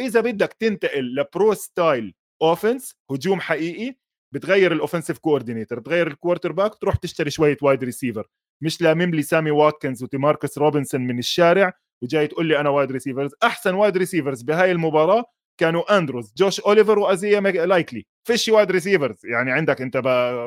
[0.00, 3.96] إذا بدك تنتقل ل pro style offense هجوم حقيقي
[4.34, 8.26] بتغير ال offensive coordinator بتغير ال quarterback تروح تشتري شوية wide receiver
[8.60, 13.30] مش لامم لي سامي واتكنز وديماركوس روبنسون من الشارع وجاي تقول لي أنا wide receivers
[13.42, 15.24] أحسن wide receivers بهاي المباراة
[15.60, 19.96] كانوا أندروز جوش أوليفر وآيزيا لايكلي فيش wide receivers يعني عندك أنت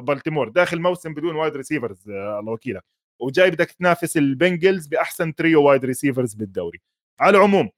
[0.03, 0.49] بالتيمور.
[0.49, 2.83] داخل موسم بدون wide receivers آه، الله وكيلك.
[3.19, 6.81] وجاي بدك تنافس البنجلز بأحسن trio wide receivers بالدوري.
[7.19, 7.69] على العموم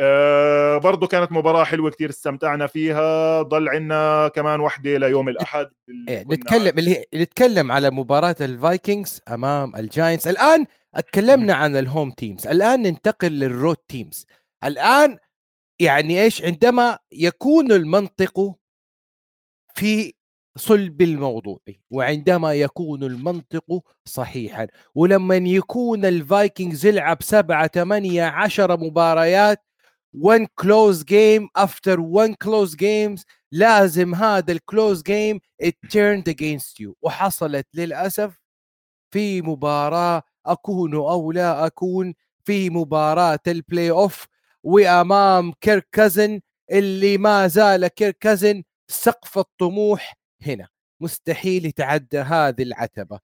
[0.00, 3.42] آه برضو كانت مباراة حلوة كتير استمتعنا فيها.
[3.42, 5.68] ضل عنا كمان وحدة ليوم الأحد
[6.08, 10.28] إيه نتكلم اللي نتكلم على مباراة الفايكنجز أمام الجاينتس.
[10.28, 14.26] الآن اتكلمنا عن ال home teams الآن ننتقل لل road teams
[14.64, 15.18] الآن
[15.80, 18.54] يعني إيش؟ عندما يكون المنطق
[19.74, 20.14] في
[20.56, 21.58] صلب الموضوع
[21.90, 24.66] وعندما يكون المنطق صحيحا.
[24.94, 29.67] ولما يكون الفايكنجز يلعب سبعة ثمانية عشر مباريات
[30.12, 33.24] one close game after one close games.
[33.52, 36.92] لازم هذا ال close game it turned against you.
[37.02, 38.40] وحصلت للأسف
[39.10, 42.14] في مباراة أكون أو لا أكون
[42.44, 44.26] في مباراة ال playoff
[44.62, 46.40] وأمام كيرك كازن
[46.72, 50.68] اللي ما زال كيرك كازن سقف الطموح هنا.
[51.00, 53.20] مستحيل يتعدى هذه العتبة.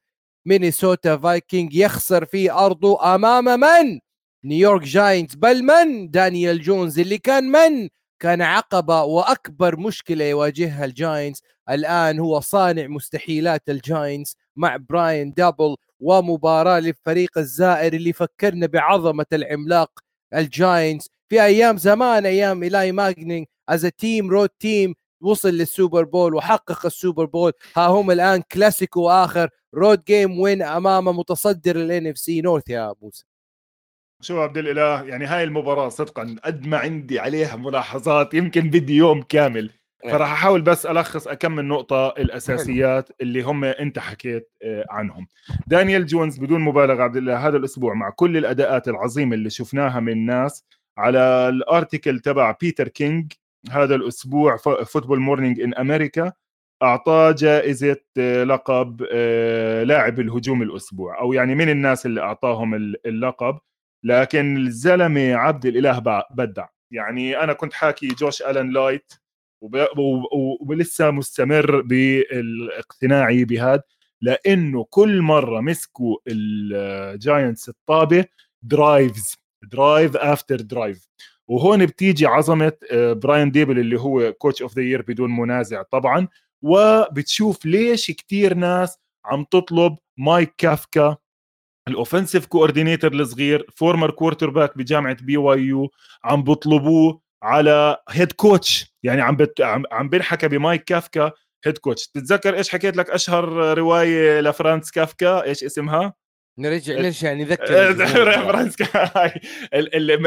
[0.47, 4.01] مينيسوتا فايكنج يخسر في أرضه أمام من؟
[4.45, 7.89] نيويورك جاينتس بل من؟ دانيال جونز اللي كان من؟
[8.21, 11.43] كان عقبة وأكبر مشكلة يواجهها الجاينتس.
[11.71, 19.91] الآن هو صانع مستحيلات الجاينتس مع براين دابل ومباراة للفريق الزائر اللي فكرنا بعظمة العملاق
[20.35, 21.11] الجاينتس.
[21.29, 27.25] في أيام زمان أيام إيلاي ماجنينج as team road team وصل للسوبر بول وحقق السوبر
[27.25, 27.53] بول.
[27.77, 33.25] ها هم الآن كلاسيكو آخر road game win أمام متصدر ال NFC North يا موسى
[34.25, 39.23] شو عبد الإله يعني هاي المباراة صدقا قد ما عندي عليها ملاحظات يمكن بدي يوم
[39.23, 39.71] كامل.
[40.05, 40.13] نعم.
[40.13, 45.27] فراح أحاول بس ألخص أكم النقطه الأساسيات اللي هم أنت حكيت آه، عنهم.
[45.67, 50.27] دانيال جونز بدون مبالغة عبد الله هذا الأسبوع مع كل الأداءات العظيمة اللي شفناها من
[50.27, 50.65] ناس
[50.99, 53.33] على ال article تبع بيتر كينج
[53.71, 56.33] هذا الأسبوع Football Morning in America
[56.83, 62.75] أعطاه جائزة آه، لقب آه، لاعب الهجوم الأسبوع أو يعني من الناس اللي أعطاهم
[63.07, 63.59] اللقب.
[64.05, 66.67] لكن الزلمة عبد الإله بدع.
[66.91, 69.13] يعني أنا كنت حاكي جوش ألان light
[70.61, 73.83] ولسه مستمر بالاقتناعي بهذا
[74.21, 78.25] لأنه كل مرة مسكوا الجاينتس الطابة
[78.63, 81.09] drives drive after drive.
[81.49, 86.29] وهون بتيجي عظمة براين ديبل اللي هو coach of the year بدون منازع طبعا
[86.63, 91.17] وبتشوف ليش كتير ناس عم تطلب مايك كافكا
[91.89, 95.91] ال offensive coordinator الصغير former quarterback بجامعة BYU
[96.25, 99.61] عم بطلبوه على head coach يعني عم بت...
[99.61, 101.33] عم, عم بنحكى بمايك كافكا
[101.65, 106.15] head coach تتذكر إيش حكيت لك أشهر رواية لفرانس كافكا؟ إيش اسمها؟
[106.59, 107.67] نرجع نرجع نذكر
[108.47, 108.77] فرانس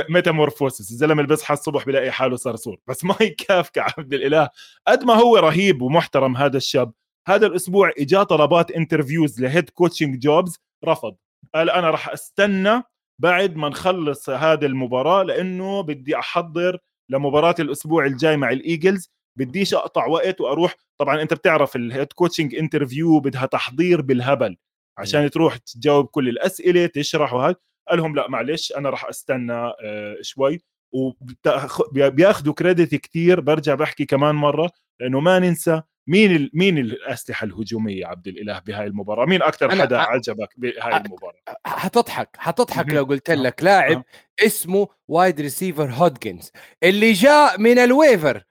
[0.09, 4.49] Metamorphosis الزلمة اللي بيصحى الصبح بلاقي حاله صرصور بس مايك كافكا عبد الإله
[4.87, 6.93] قد ما هو رهيب ومحترم هذا الشاب
[7.27, 11.15] هذا الأسبوع إجا طلبات interviews ل head coaching jobs رفض.
[11.55, 12.83] قال أنا راح أستنى
[13.21, 16.77] بعد ما نخلص هذه المباراة لأنه بدي أحضر
[17.09, 20.75] لمباراة الأسبوع الجاي مع الإيجلز بديش أقطع وقت وأروح.
[20.97, 24.57] طبعا أنت بتعرف ال head coaching interview بدها تحضير بالهبل
[24.97, 27.55] عشان تروح تجاوب كل الأسئلة تشرح وهذا
[27.89, 30.59] قال لهم لا معلش أنا راح أستنى آه، شوي.
[30.91, 36.49] وبياخذوا credit كثير برجع بحكي كمان مرة لأنه ما ننسى مين ال...
[36.53, 39.99] مين الأسلحة الهجومية عبد الإله بهاي المباراة؟ مين أكثر حدا أ...
[39.99, 44.03] عجبك بهاي المباراة؟ حتضحك حتضحك لو قلت لك لاعب
[44.45, 46.51] اسمه wide receiver هودجنز
[46.83, 48.43] اللي جاء من ال waiver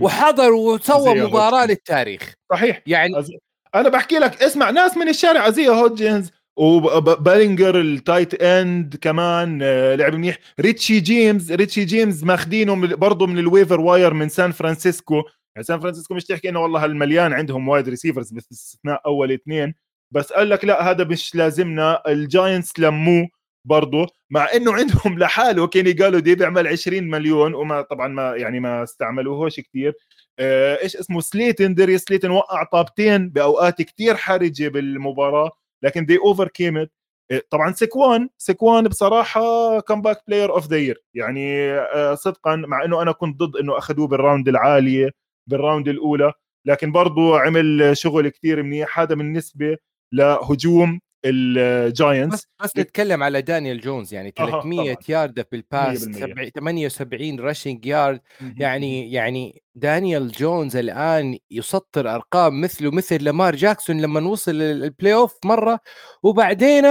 [0.00, 2.34] وحضر وسوى مباراة للتاريخ.
[2.52, 2.82] صحيح.
[2.86, 3.30] يعني أز...
[3.74, 9.94] أنا بحكي لك اسمع ناس من الشارع زي هودجنز وبالينجر ال tight end كمان آه،
[9.94, 10.38] لعب منيح.
[10.60, 15.22] ريتشي جيمز ريتشي جيمز ماخذينه برضه من ال waiver wire من سان فرانسيسكو
[15.58, 19.74] يعني سان فرانسيسكو مش تحكي إنه والله هالمليان عندهم wide receivers باستثناء أول اثنين
[20.10, 23.28] بس قال لك لا هذا مش لازمنا الجاينتس لموه
[23.64, 25.66] برضه مع إنه عندهم لحاله.
[25.66, 29.94] كيني قالاداي بيعمل 20 مليون وما طبعا ما يعني ما استعملوهوش كثير
[30.38, 35.50] آه إيش اسمه؟ سليتن داريوس سليتن وقع طابتين بأوقات كثير حرجة بالمباراة
[35.82, 36.90] لكن they overcame it
[37.50, 43.12] طبعا سكوان سكوان بصراحة comeback player of the year يعني آه صدقا مع إنه أنا
[43.12, 45.10] كنت ضد إنه أخذوه بال round العالية.
[45.48, 46.32] بال round الأولى
[46.64, 49.00] لكن برضو عمل شغل كثير منيح.
[49.00, 49.76] هذا بالنسبة
[50.12, 57.40] لهجوم الجاينتس بس, بس نتكلم على دانيال جونز يعني 300 آه yard بال pass 78
[57.40, 58.20] rushing yard
[58.56, 65.38] يعني يعني دانيال جونز الآن يسطر أرقام مثله مثل لامار جاكسون لما وصل ال playoff
[65.44, 65.80] مرة.
[66.22, 66.84] وبعدين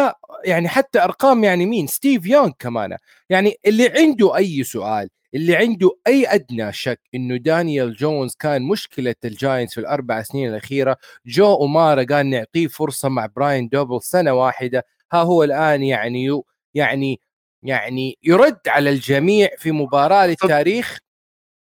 [0.45, 2.97] يعني حتى أرقام يعني مين؟ ستيف يونغ كمان.
[3.29, 9.15] يعني اللي عنده أي سؤال اللي عنده أي أدنى شك إنه دانيال جونز كان مشكلة
[9.25, 14.85] الجاينتس في الأربع سنين الأخيرة جون مارا قال نعطيه فرصة مع براين دابول سنة واحدة
[15.13, 16.41] ها هو الآن يعني
[16.73, 17.19] يعني
[17.63, 20.97] يعني يرد على الجميع في مباراة للتاريخ.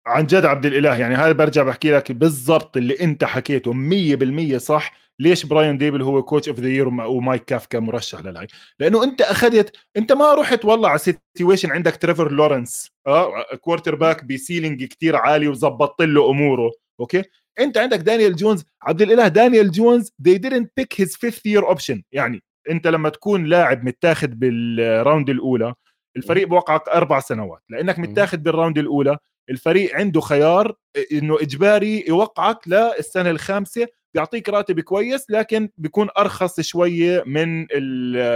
[0.06, 5.03] عن جد عبد الإله يعني هذا برجع بحكي لك بالضبط اللي أنت حكيته 100% صح.
[5.20, 8.48] ليش براين دابول هو coach of the year ومايك كافكا مرشح للهي
[8.80, 14.24] لأنه أنت اخذت أنت ما رحت والله على situation عندك تريفر لورنس آه quarterback ب
[14.24, 17.24] ceiling كتير عالي وظبطت له أموره okay؟
[17.60, 22.02] أنت عندك دانيال جونز عبد الإله دانيال جونز they didn't pick his fifth year option.
[22.12, 25.74] يعني أنت لما تكون لاعب متاخذ بال round الأولى
[26.18, 27.62] الفريق بوقعك أربع سنوات.
[27.70, 29.18] لأنك متاخذ بال round الأولى
[29.50, 30.76] الفريق عنده خيار
[31.12, 37.68] إنه إجباري يوقعك للسنة الخامسة بيعطيك راتب كويس لكن بيكون أرخص شوية من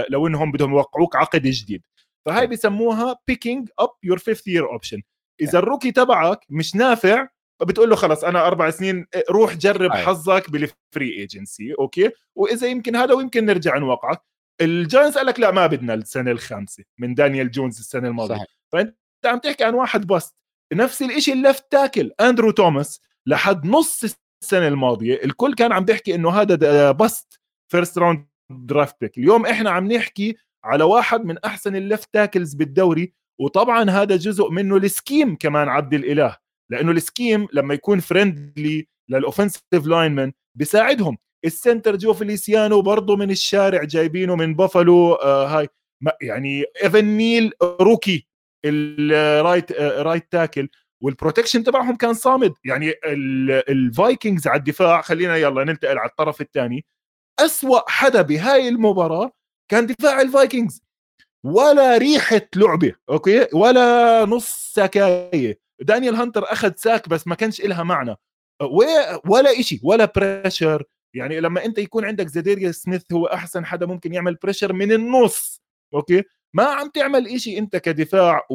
[0.08, 1.82] لو إنهم بدهم يوقعوك عقد جديد.
[2.26, 5.02] فهاي بيسموها picking up your fifth year option
[5.40, 7.28] إذا ال rookie تبعك مش نافع
[7.62, 10.06] بتقول له خلص أنا أربع سنين إيه، روح جرب أي.
[10.06, 14.20] حظك بال free agency okay؟ وإذا يمكن هذا ويمكن نرجع نوقعك.
[14.60, 18.34] الجاينتس قال لك لا ما بدنا السنة الخامسة من دانيال جونز السنة الماضية.
[18.34, 18.46] صحيح.
[18.72, 20.34] فأنت عم تحكي عن واحد بس
[20.72, 24.04] نفس الشيء ال left tackle اندرو توماس لحد نص
[24.42, 27.40] السنة الماضية الكل كان عم بيحكي إنه هذا bust
[27.72, 33.12] first round draft اليوم إحنا عم نحكي على واحد من أحسن ال left tackles بالدوري
[33.40, 36.36] وطبعا هذا جزء منه ال scheme كمان عبد الإله
[36.70, 41.18] لأنه ال scheme لما يكون friendly لل offensive linemen بيساعدهم.
[41.44, 45.68] ال center جون فيليسيانو برضه من الشارع جايبينه من بافالو آه هاي
[46.22, 48.28] يعني إيفن نيل rookie
[48.64, 50.68] ال right آه right tackle
[51.02, 52.54] وال protection تبعهم كان صامد.
[52.64, 52.94] يعني
[53.68, 56.84] الفايكنجز على الدفاع خلينا يلا ننتقل على الطرف الثاني.
[57.40, 59.30] أسوأ حدا بهاي المباراة
[59.70, 60.82] كان دفاع الفايكنجز.
[61.44, 65.58] ولا ريحة لعبة okay؟ ولا نص سكاية.
[65.80, 68.16] دانيال هانتر أخذ sack بس ما كانش إلها معنى.
[69.24, 70.84] ولا إشي ولا بريشر
[71.14, 75.62] يعني لما أنت يكون عندك زيديريا سميث هو أحسن حدا ممكن يعمل pressure من النص
[75.94, 76.24] okay؟
[76.54, 78.46] ما عم تعمل إشي أنت كدفاع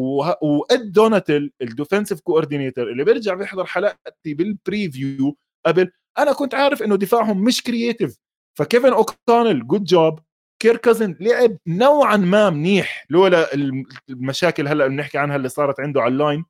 [0.42, 6.84] وإد دوناتل ال defensive coordinator اللي بيرجع بيحضر حلقتي بال preview قبل أنا كنت عارف
[6.84, 8.18] إنه دفاعهم مش creative
[8.58, 10.20] فكيفن اوكونل good job
[10.60, 13.54] كيرك كازنز لعب نوعا ما منيح لولا
[14.10, 16.46] المشاكل هلأ بنحكي عنها اللي صارت عنده على ال line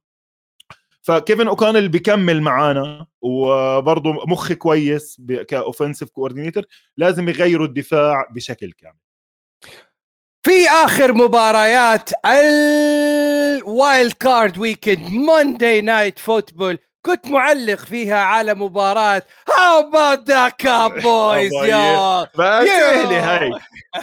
[1.02, 6.64] فكيفن اوكونل بيكمل معانا وبرضه مخ كويس ك offensive coordinator
[6.98, 8.98] لازم يغيروا الدفاع بشكل كامل.
[10.46, 19.22] في آخر مباريات ال wild card weekend Monday night football كنت معلق فيها على مباراة.
[19.50, 23.52] how about the كاوبويز يا سهلة هاي.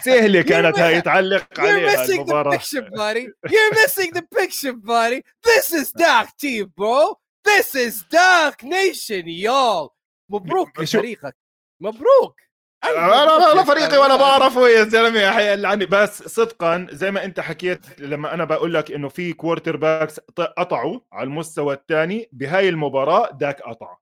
[0.05, 1.01] سهلة كانت هاي.
[1.01, 2.59] تعلق عليها المباراة.
[2.59, 5.23] You're missing the picture buddy.
[5.47, 7.19] This is Dak team bro.
[7.45, 9.91] This is Dak nation y'all.
[10.31, 11.37] مبروك لفريقك
[11.81, 12.37] مبروك.
[12.85, 15.21] لا لا لا فريقي ولا بعرفه يا زلمة.
[15.21, 20.21] يعني بس صدقا زي ما أنت حكيت لما أنا بقول لك إنه في quarterbacks
[20.59, 23.97] قطعوا على المستوى الثاني بهاي المباراة داك قطع.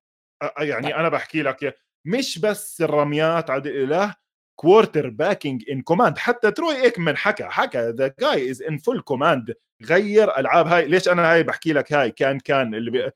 [0.58, 1.74] يعني أنا بحكي لك
[2.04, 4.14] مش بس الرميات عبد الإله
[4.60, 10.38] quarterbacking in command حتى تروي إيكمان حكى حكى the guy is in full command غير
[10.38, 10.88] ألعاب هاي.
[10.88, 13.10] ليش أنا هاي بحكي لك هاي؟ كان كان اللي بي...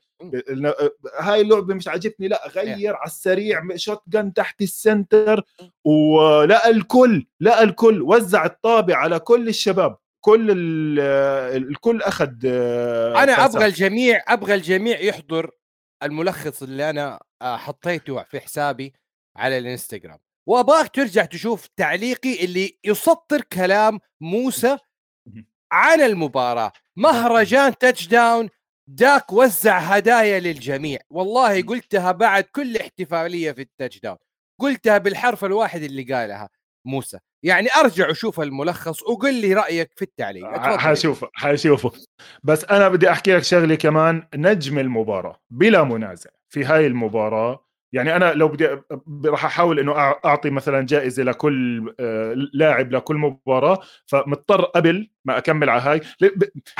[1.19, 2.27] هاي اللعبة مش عاجبني.
[2.27, 5.43] لا غير على السريع shotgun تحت ال center
[5.85, 8.01] ولا الكل لا الكل.
[8.01, 9.97] وزع الطابة على كل الشباب.
[10.21, 10.47] كل
[11.55, 15.51] الكل أخذ آه، أنا أبغى الجميع أبغى الجميع يحضر
[16.03, 18.93] الملخص اللي أنا آه، حطيته في حسابي
[19.35, 20.19] على الإنستغرام.
[20.47, 24.77] وابغاك ترجع تشوف تعليقي اللي يسطر كلام موسى
[25.71, 26.71] عن المباراة.
[26.95, 28.49] مهرجان touchdown
[28.87, 30.99] داك وزع هدايا للجميع.
[31.09, 34.17] والله قلتها بعد كل احتفالية في ال touchdown
[34.59, 36.49] قلتها بالحرف الواحد اللي قالها
[36.85, 37.19] موسى.
[37.43, 40.57] يعني أرجع وشوف الملخص وقل لي رأيك في التعليق.
[40.57, 41.91] حشوفه حشوفه.
[42.43, 48.15] بس أنا بدي أحكي لك شغلة كمان نجم المباراة بلا منازع في هاي المباراة يعني
[48.15, 48.69] أنا لو بدي
[49.25, 55.69] راح أحاول إنه أعطي مثلا جائزة لكل آه، لاعب لكل مباراة فمضطر قبل ما أكمل
[55.69, 56.01] على هاي.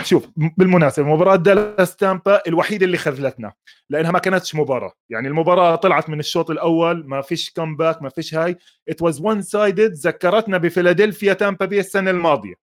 [0.03, 3.53] شوف بالمناسبة مباراة دالاس تامبا الوحيدة اللي خذلتنا
[3.89, 4.93] لأنها ما كانتش مباراة.
[5.09, 8.57] يعني المباراة طلعت من الشوط الأول ما فيش comeback ما فيش هاي.
[8.89, 12.53] it was one sided ذكرتنا بفيلادلفيا تامبا بي السنة الماضية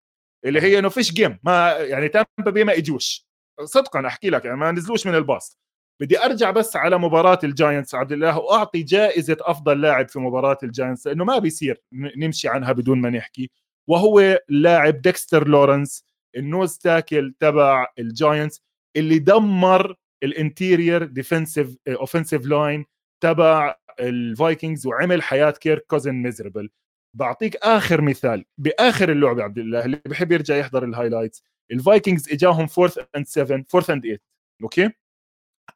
[0.44, 3.26] اللي هي إنه فيش game ما يعني تامبا بي ما اجوش
[3.64, 5.59] صدقا أحكي لك يعني ما نزلوش من الباص.
[6.01, 11.07] بدي أرجع بس على مباراة الجاينتس عبد الله وأعطي جائزة أفضل لاعب في مباراة الجاينتس
[11.07, 13.51] لأنه ما بيصير نمشي عنها بدون ما نحكي
[13.88, 16.05] وهو اللاعب ديكستر لورنس
[16.37, 18.62] ال nose tackle تبع الجاينتس
[18.96, 22.85] اللي دمر ال interior defensive offensive line
[23.22, 26.70] تبع الفايكنجز وعمل حياة كيرك كوزنز miserable
[27.16, 32.66] بعطيك آخر مثال بآخر اللعبة عبد الله اللي بحب يرجع يحضر ال highlights الفايكنجز إجاهم
[32.66, 34.18] fourth and 7 fourth and 8
[34.62, 34.91] okay؟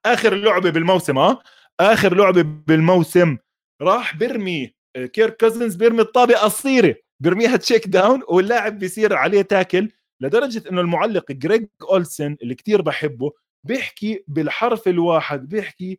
[0.07, 1.43] آخر لعبة بالموسم آه
[1.81, 3.37] آخر لعبة بالموسم.
[3.83, 9.91] راح بيرمي آه، كيرك كازنز بيرمي الطابة قصيره بيرميها check down واللاعب بيصير عليه tackle
[10.21, 13.33] لدرجة إنه المعلق جريج أولسن اللي كتير بحبه
[13.67, 15.99] بيحكي بالحرف الواحد بيحكي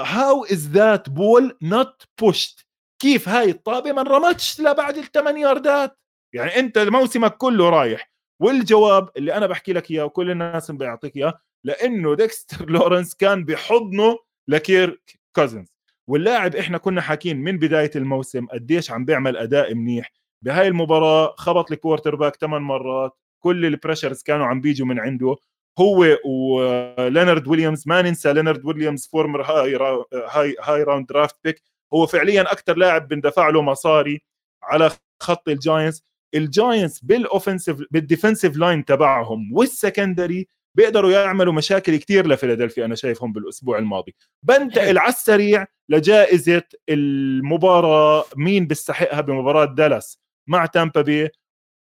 [0.00, 2.66] how is that ball not pushed
[3.02, 5.98] كيف هاي الطابة ما انرمتش لبعد الثمان ياردات؟
[6.34, 8.10] يعني أنت موسمك كله رايح.
[8.42, 14.18] والجواب اللي أنا بحكي لك إياه وكل الناس بيعطيك إياه لأنه ديكستر لورنس كان بحضنه
[14.48, 15.02] لكيرك
[15.36, 15.72] كوزنز
[16.06, 20.12] واللاعب إحنا كنا حاكين من بداية الموسم قديش عم بيعمل أداء منيح.
[20.42, 23.12] بهاي المباراة خبط ال quarterback ثمان مرات.
[23.40, 25.36] كل ال pressures كانوا عم بيجوا من عنده.
[25.78, 29.76] هو ولينارد ويليامز ما ننسى لينارد ويليامز former high
[30.14, 31.62] high high round draft pick
[31.94, 34.22] هو فعليا أكثر لاعب بندفع له مصاري
[34.62, 34.90] على
[35.22, 36.02] خط الجاينتس
[36.34, 42.94] الجاينتس بال offensive بال defensive line تبعهم وال secondary بيقدروا يعملوا مشاكل كثير لفيلادلفيا أنا
[42.94, 44.14] شايفهم بالأسبوع الماضي.
[44.42, 50.18] بنتقل على السريع لجائزة المباراة مين بيستحقها بمباراة دالاس؟
[50.48, 51.28] مع تامبا بي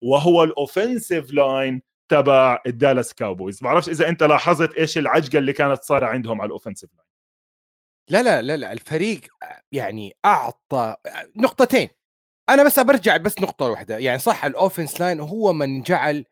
[0.03, 3.61] وهو ال offensive line تبع الدالاس كاوبويز.
[3.61, 7.07] بعرفش إذا أنت لاحظت إيش العجقة اللي كانت صار عندهم على ال offensive line.
[8.09, 9.21] لا لا لا لا الفريق
[9.71, 10.95] يعني أعطى
[11.35, 11.89] نقطتين.
[12.49, 13.97] أنا بس برجع بس نقطة واحدة.
[13.97, 16.25] يعني صح ال offense line هو من جعل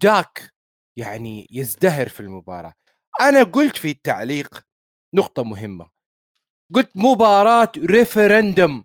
[0.00, 0.55] داك
[0.96, 2.72] يعني يزدهر في المباراة.
[3.20, 4.62] أنا قلت في التعليق
[5.14, 5.88] نقطة مهمة.
[6.74, 8.84] قلت مباراة referendum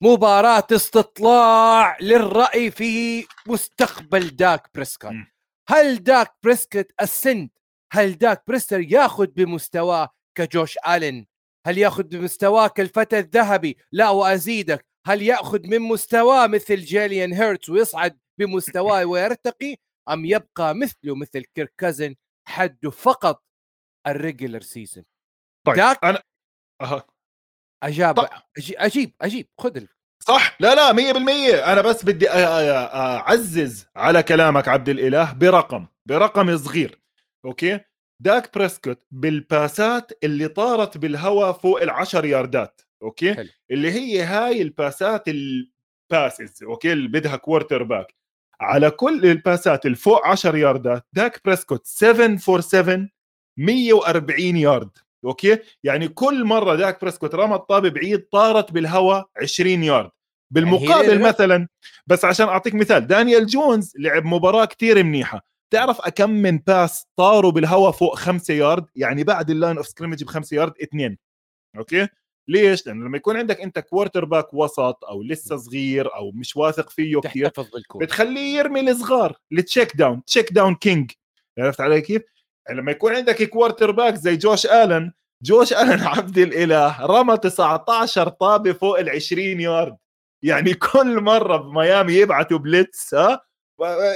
[0.00, 5.12] مباراة استطلاع للرأي في مستقبل داك بريسكوت.
[5.68, 7.50] هل داك بريسكوت السند
[7.92, 11.26] هل داك بريسكوت ياخذ بمستواه كجوش الين
[11.66, 14.86] هل ياخذ بمستواه كالفتى الذهبي؟ لا وأزيدك.
[15.06, 19.76] هل ياخذ من مستواه مثل جيلين هيرتس ويصعد بمستواه ويرتقي؟
[20.08, 22.14] أم يبقى مثله مثل كيرك كازنز
[22.48, 23.44] حده فقط
[24.06, 25.04] ال regular season
[25.66, 26.22] طيب داك أنا
[26.80, 27.06] أه.
[27.82, 28.28] أجاب طيب.
[28.58, 29.88] أجيب أجيب خذ ال...
[30.28, 37.00] صح لا لا 100% أنا بس بدي أعزز على كلامك عبد الإله برقم برقم صغير
[37.44, 37.80] okay
[38.22, 43.48] داك بريسكوت بالباسات اللي طارت بالهواء فوق العشر ياردات okay حلو.
[43.70, 48.14] اللي هي هاي الباسات ال passes okay اللي بدها quarterback
[48.60, 53.08] على كل الباسات اللي فوق 10 ياردات داك بريسكوت 7 for 7
[53.56, 54.90] 140 yard.
[55.24, 60.10] okay؟ يعني كل مرة داك بريسكوت رمى الطابة بعيد طارت بالهواء 20 يارد.
[60.50, 61.68] بالمقابل يعني مثلا
[62.06, 65.46] بس عشان أعطيك مثال دانيال جونز لعب مباراة كتير منيحة.
[65.72, 70.24] تعرف أكم من باس طاروا بالهواء فوق خمسة يارد؟ يعني بعد ال line of scrimmage
[70.24, 71.18] بخمسة يارد اثنين.
[71.78, 72.08] okay؟
[72.52, 77.20] ليش؟ لأنه لما يكون عندك أنت quarterback وسط أو لسه صغير أو مش واثق فيه
[77.20, 77.50] كثير
[77.96, 81.10] بتخليه يرمي الصغار ال check down check down king.
[81.58, 82.22] عرفت علي كيف؟
[82.70, 88.98] لما يكون عندك quarterback زي جوش آلن جوش آلن عبد الإله رمى 19 طابة فوق
[88.98, 89.96] ال 20 يارد.
[90.42, 93.40] يعني كل مرة بميامي يبعثوا blitz ها؟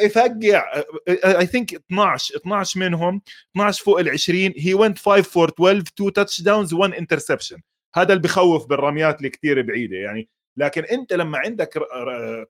[0.03, 3.23] يفقع I think 12 12 منهم
[3.57, 7.57] 12 فوق ال 20 هي went 5 for 12 2 touchdowns 1 interception
[7.95, 10.29] هذا اللي بخوف بالرميات اللي كثير بعيدة يعني.
[10.57, 11.79] لكن أنت لما عندك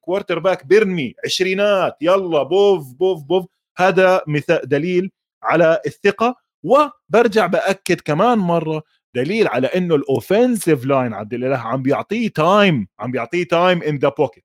[0.00, 3.46] quarterback بيرمي عشرينات يلا بوف بوف بوف
[3.78, 5.10] هذا مثال دليل
[5.42, 6.46] على الثقة.
[6.62, 8.82] وبرجع بأكد كمان مرة
[9.14, 13.96] دليل على إنه ال offensive line عبد الإله عم بيعطيه time عم بيعطيه time in
[13.96, 14.44] the pocket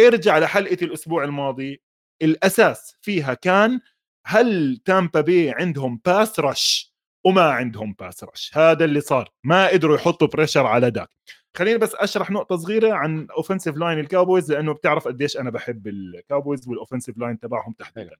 [0.00, 1.82] ارجع لحلقة الأسبوع الماضي
[2.22, 3.80] الأساس فيها كان
[4.26, 6.93] هل تامبا بي عندهم pass rush
[7.26, 9.30] وما عندهم pass rush هذا اللي صار.
[9.44, 11.08] ما قدروا يحطوا pressure على داك
[11.56, 16.68] خليني بس أشرح نقطة صغيرة عن offensive line الكاوبويز لأنه بتعرف قديش أنا بحب الكاوبويز
[16.68, 18.16] وال offensive line تبعهم تحديدا.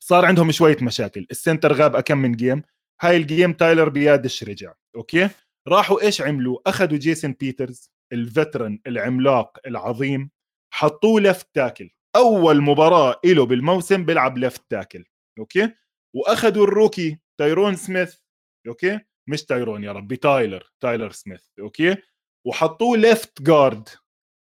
[0.00, 1.26] صار عندهم شوية مشاكل.
[1.30, 2.62] ال center غاب أكم من game
[3.00, 5.28] هاي ال game تايلر بيادش رجع؟ okay؟
[5.68, 10.30] راحوا إيش عملوا؟ أخذوا جيسون بيترز ال veteran العملاق العظيم
[10.74, 15.04] حطوه left tackle أول مباراة له بالموسم بيلعب left tackle
[15.38, 15.72] okay؟
[16.14, 18.14] وأخذوا ال rookie تايرون سميث
[18.68, 21.96] okay؟ مش تايرون يا ربي تايلر تايلر سميث okay؟
[22.46, 23.88] وحطوه left guard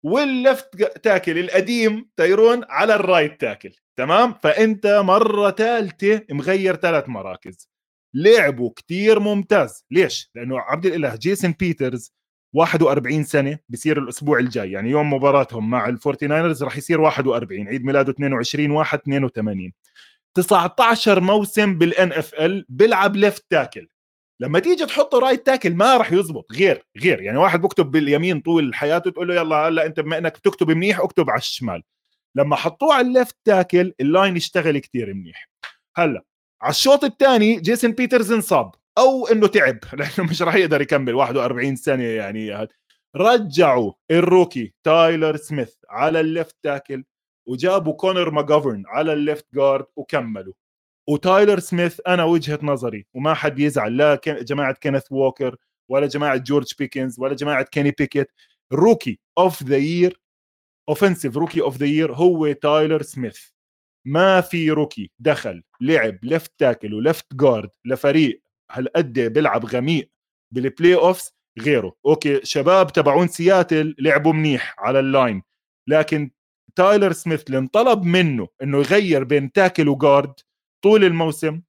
[0.05, 7.09] وال left tackle القديم تايرون على ال right tackle تمام؟ فأنت مرة ثالثه مغير ثلاث
[7.09, 7.69] مراكز.
[8.15, 9.85] لعبوا كتير ممتاز.
[9.91, 12.13] ليش؟ لأنه عبد الإله جيسون بيترز
[12.55, 17.85] 41 سنة بصير الأسبوع الجاي يعني يوم مباراتهم مع الفورتي ناينرز راح يصير 41 عيد
[17.85, 19.71] ميلاده 22 1 82
[20.35, 23.87] 19 موسم بال NFL بيلعب left tackle
[24.39, 27.21] لما تيجي تحطه right tackle ما راح يزبط غير غير.
[27.21, 30.99] يعني واحد بكتب باليمين طول حياته تقول له يلا هلا انت بما انك بتكتب منيح
[30.99, 31.83] اكتب على الشمال.
[32.35, 35.49] لما حطوه على ال left tackle ال line يشتغل كتير منيح.
[35.97, 36.23] هلا
[36.61, 38.71] على الشوط الثاني جيسون بيترز انصاب.
[38.97, 41.13] أو إنه تعب لأنه مش راح يقدر يكمل.
[41.13, 42.67] 41 سنة يعني.
[43.15, 47.03] رجعوا ال rookie تايلر سميث على ال left tackle
[47.45, 50.53] وجابوا كونر ماجوفرن على ال left guard وكملوا.
[51.09, 55.55] وتايلر سميث أنا وجهة نظري وما حد يزعل لا جماعة كينيث ووكر
[55.89, 58.31] ولا جماعة جورج بيكنز ولا جماعة كيني بيكيت.
[58.73, 60.21] rookie of the year
[60.89, 63.39] offensive rookie of the year هو تايلر سميث.
[64.05, 68.41] ما في rookie دخل لعب left tackle و left guard لفريق
[68.71, 70.11] هالقد بيلعب عميق
[70.51, 71.95] بال playoffs غيره.
[72.05, 75.43] أوكي شباب تبعون سياتل لعبوا منيح على ال line
[75.87, 76.31] لكن
[76.75, 80.33] تايلر سميث اللي انطلب منه إنه يغير بين tackle و guard
[80.83, 81.61] طول الموسم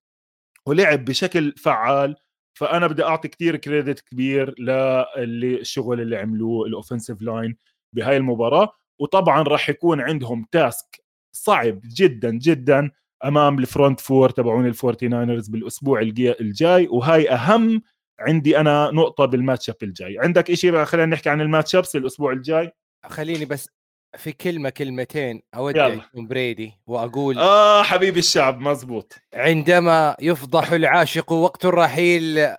[0.66, 2.16] ولعب بشكل فعال
[2.58, 7.56] فأنا بدي أعطي كثير credit كبير للي الشغل اللي عملوه ال offensive line
[7.92, 8.72] بهاي المباراة.
[9.00, 12.90] وطبعا راح يكون عندهم task صعب جدا جدا
[13.24, 16.88] أمام ال front four تبعون ال Forty Niners بالاسبوع الجاي.
[16.90, 17.82] وهاي أهم
[18.20, 20.18] عندي أنا نقطة بال matchup الجاي.
[20.18, 22.72] عندك شيء خلينا نحكي عن ال matchups الأسبوع الجاي.
[23.04, 23.68] خليني بس
[24.16, 31.64] في كلمة كلمتين أودع توم بريدي وأقول آه حبيب الشعب مزبوط عندما يفضح العاشق وقت
[31.64, 32.54] الرحيل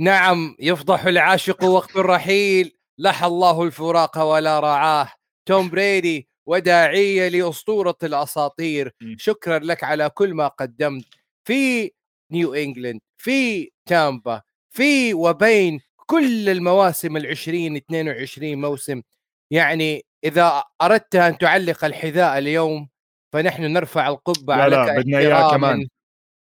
[0.00, 2.76] نعم يفضح العاشق وقت الرحيل.
[2.98, 5.12] لح الله الفراق ولا رعاه.
[5.46, 8.94] توم بريدي وداعية لأسطورة الأساطير.
[9.16, 11.04] شكرا لك على كل ما قدمت.
[11.44, 11.90] في
[12.32, 19.02] نيو إنجلند في تامبا في وبين كل المواسم العشرين 22 موسم.
[19.50, 22.88] يعني إذا أردت أن تعلق الحذاء اليوم
[23.32, 25.88] فنحن نرفع القبعة لا لا بدنا إياه كمان.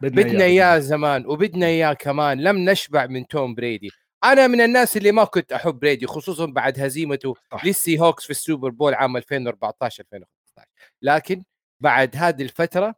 [0.02, 2.42] بدنا إياه زمان وبدنا إياه كمان.
[2.42, 3.90] لم نشبع من توم بريدي.
[4.24, 8.37] أنا من الناس اللي ما كنت أحب بريدي خصوصا بعد هزيمته لل Seahawks في ال
[8.37, 10.68] Super Bowl عام 2014 2015
[11.02, 11.44] لكن
[11.80, 12.96] بعد هذه الفترة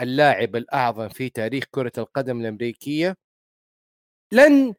[0.00, 3.16] اللاعب الأعظم في تاريخ كرة القدم الأمريكية
[4.32, 4.74] لن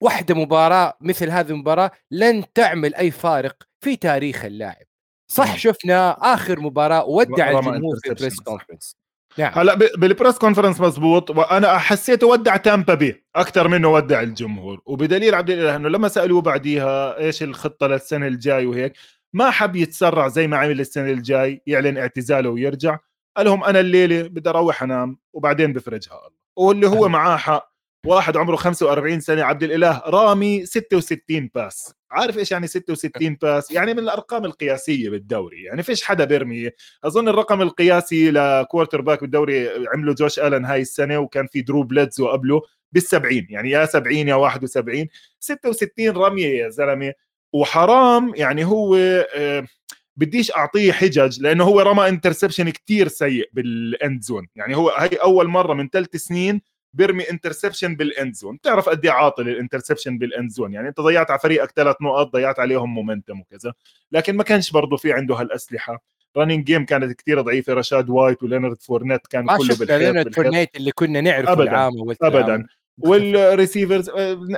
[0.00, 4.86] واحدة مباراة مثل هذه المباراة لن تعمل أي فارق في تاريخ اللاعب.
[5.30, 8.96] صح شفنا آخر مباراة ودع الجمهور في ال press conference
[9.38, 9.52] نعم.
[9.54, 14.80] هلا بال press conference مزبوط وأنا حسيته ودع تامبا بي أكثر منه ودع الجمهور.
[14.86, 18.92] وبدليل عبد الإله إنه لما سألوه بعديها إيش الخطة للسنة الجاي وهيك
[19.32, 22.98] ما حب يتسرع زي ما عمل السنة الجاي يعلن اعتزاله ويرجع.
[23.36, 26.38] قال لهم أنا الليلة بدي أروح أنام وبعدين بفرجها الله.
[26.56, 27.73] واللي هو معاه حق.
[28.04, 31.94] واحد عمره 45 سنة عبد الإله رامي 66 pass.
[32.10, 35.62] عارف إيش يعني 66 pass؟ يعني من الأرقام القياسية بالدوري.
[35.62, 36.70] يعني فيش حدا بيرمي.
[37.04, 42.28] أظن الرقم القياسي ل quarterback بالدوري عمله جوش آلن هاي السنة وكان في درو بليدزو
[42.28, 42.60] قبله
[42.98, 45.06] بال70 يعني يا 70 يا 71
[45.40, 47.12] 66 رمية يا زلمة.
[47.52, 48.96] وحرام يعني هو
[49.36, 49.66] آه،
[50.16, 55.16] بديش أعطيه حجج لأنه هو رمى interception كتير سيء بال end zone يعني هو هي
[55.16, 56.60] أول مرة من ثلاث سنين
[56.94, 60.88] بيرمي interception بال end zone بتعرف قد إيه عاطل ال interception بال end zone يعني
[60.88, 63.72] أنت ضيعت على فريقك ثلاث نقط ضيعت عليهم momentum وكذا.
[64.12, 66.02] لكن ما كانش برضه في عنده هالأسلحة.
[66.36, 67.74] running game كانت كثير ضعيفة.
[67.74, 71.92] رشاد وايت ولينارد فورنت كان كله بالحيط لينارد فورنت اللي كنا نعرفه ابدا العام
[72.22, 72.66] ابدا.
[72.98, 74.10] وال receivers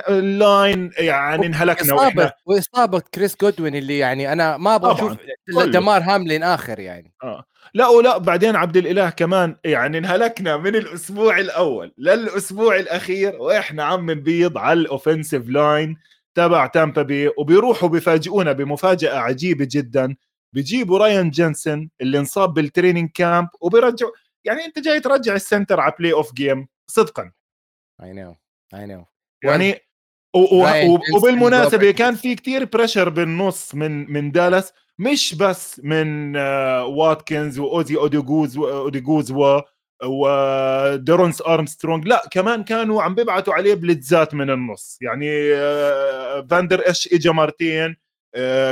[0.09, 5.17] ال line يعني انهلكنا وإحنا وإصابة كريس جودوين اللي يعني أنا ما أبغى أشوف
[5.63, 7.13] دمار هاملين آخر يعني.
[7.23, 7.43] آه.
[7.77, 14.11] لا ولا بعدين عبد الإله كمان يعني انهلكنا من الأسبوع الأول للأسبوع الأخير وإحنا عم
[14.11, 15.97] نبيض على ال offensive line
[16.35, 20.15] تبع تامبا بي وبيروحوا بيفاجئونا بمفاجأة عجيبة جدا.
[20.53, 24.11] بيجيبوا رايان جنسن اللي انصاب بال training camp وبيرجعوا
[24.45, 27.31] يعني أنت جاي ترجع ال center على playoff game صدقا.
[28.03, 28.35] اي نو
[28.73, 29.05] اي نو
[29.43, 29.81] يعني
[31.15, 34.73] وبالمناسبة كان في كتير pressure بالنص من من دالاس.
[34.99, 36.37] مش بس من
[36.81, 39.61] واتكنز وأوزي اوديجوز اوديجوز و
[40.05, 44.97] وديرونس أرمسترونج لا كمان كانوا عم بيبعتوا عليه بلتزات من النص.
[45.01, 45.29] يعني
[46.49, 47.95] فاندر اش اجى مرتين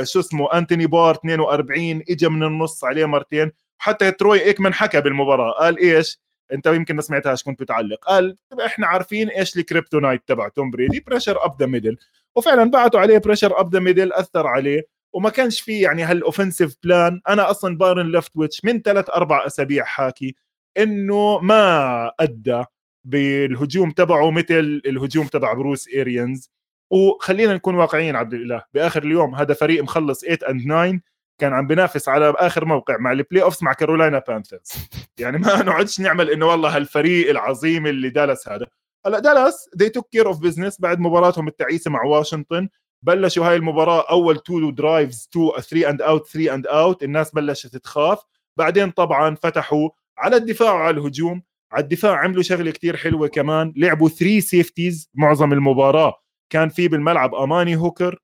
[0.02, 3.52] شو اسمه أنتوني بار 42 اجى من النص عليه مرتين.
[3.78, 6.20] حتى تروي إيكمان حكى بالمباراة قال إيش؟
[6.52, 11.00] أنت يمكن ما سمعتهاش كنت بتعلق قال إحنا عارفين إيش ال kryptonite تبع توم بريدي
[11.00, 11.96] pressure up the middle
[12.36, 14.95] وفعلا بعتوا عليه pressure up the middle أثر عليه.
[15.16, 19.84] وما كانش في يعني هال offensive plan أنا أصلا بارن ليفتويتش من ثلاث أربع أسابيع
[19.84, 20.34] حاكي
[20.78, 22.64] إنه ما أدى
[23.04, 26.50] بالهجوم تبعه مثل الهجوم تبع بروس ايريانز
[26.90, 31.00] وخلينا نكون واقعيين عبد الإله بآخر اليوم هذا فريق مخلص 8 and 9
[31.40, 34.72] كان عم بينافس على آخر موقع مع ال playoffs مع Carolina Panthers
[35.20, 38.66] يعني ما نقعدش نعمل إنه والله هالفريق العظيم اللي دالاس هذا.
[39.06, 42.68] هلا دالاس they took care of business بعد مباراتهم التعيسة مع واشنطن
[43.06, 47.76] بلشوا هاي المباراة أول two drives two 3 and out 3 and out الناس بلشت
[47.76, 48.18] تخاف.
[48.58, 51.42] بعدين طبعا فتحوا على الدفاع وعلى الهجوم.
[51.72, 53.72] على الدفاع عملوا شغلة كتير حلوة كمان.
[53.76, 56.14] لعبوا 3 safeties معظم المباراة.
[56.50, 58.18] كان في بالملعب ماليك هوكر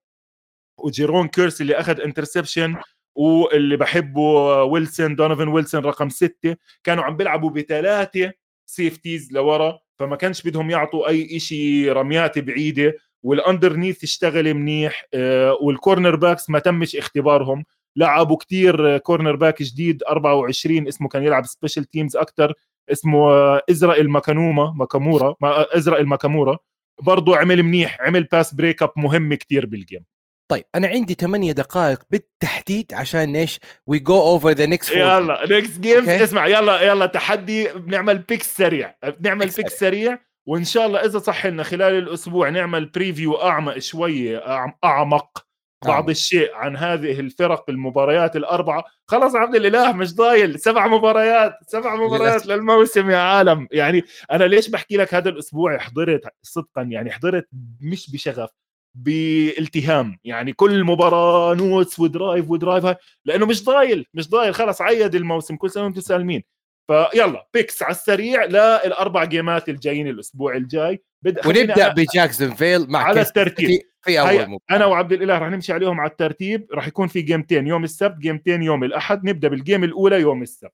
[0.79, 2.77] وجيرون كيرس اللي أخذ interception
[3.15, 6.57] واللي بحبه ويلسون دونيفن ويلسون رقم ستة.
[6.85, 8.33] كانوا عم بيلعبوا بثلاثة
[8.67, 12.95] safeties لورا فما كانش بدهم يعطوا أي شيء رميات بعيدة.
[13.23, 17.65] وال underneath تشتغل منيح آه، وال cornerbacks ما تمش اختبارهم.
[17.97, 22.53] لعبوا كتير corner back جديد 24 اسمه كان يلعب special teams أكثر
[22.93, 23.31] اسمه
[23.71, 25.35] إزرائيل ماكانوما ماكامورا
[25.77, 26.59] إزرائيل ماكامورا.
[27.03, 30.05] برضه عمل منيح عمل pass break up مهم كتير بال game
[30.51, 35.81] طيب أنا عندي 8 دقائق بالتحديد عشان إيش؟ we go over the next يلا next
[35.81, 38.95] game اسمع يلا يلا تحدي بنعمل picks سريع.
[39.19, 40.19] بنعمل picks سريع.
[40.47, 44.39] وإن شاء الله إذا صح لنا خلال الأسبوع نعمل preview أعمق شوية
[44.85, 45.47] أعمق
[45.87, 48.85] بعض الشيء عن هذه الفرق المباريات الأربعة.
[49.07, 53.69] خلاص عبد الإله مش ضايل سبع مباريات سبع مباريات للموسم يا عالم.
[53.73, 57.49] يعني أنا ليش بحكي لك هذا الأسبوع حضرت صدقا يعني حضرت
[57.81, 58.51] مش بشغف
[58.95, 60.19] بالتهام.
[60.25, 64.55] يعني كل مباراة notes و drive و drive لأنه مش ضايل مش ضايل.
[64.55, 66.43] خلص عيد الموسم كل سنة وأنتم سالمين.
[66.87, 71.03] فيلا picks على السريع للأربع جيمات الجايين الأسبوع الجاي.
[71.47, 73.81] ونبدأ بجاكسون فيل مع على الترتيب.
[74.05, 74.59] في أول مباراة.
[74.71, 76.67] أنا وعبد الإله رح نمشي عليهم على الترتيب.
[76.75, 79.25] رح يكون في جيمتين يوم السبت جيمتين يوم الأحد.
[79.25, 80.73] نبدأ بال game الأولى يوم السبت.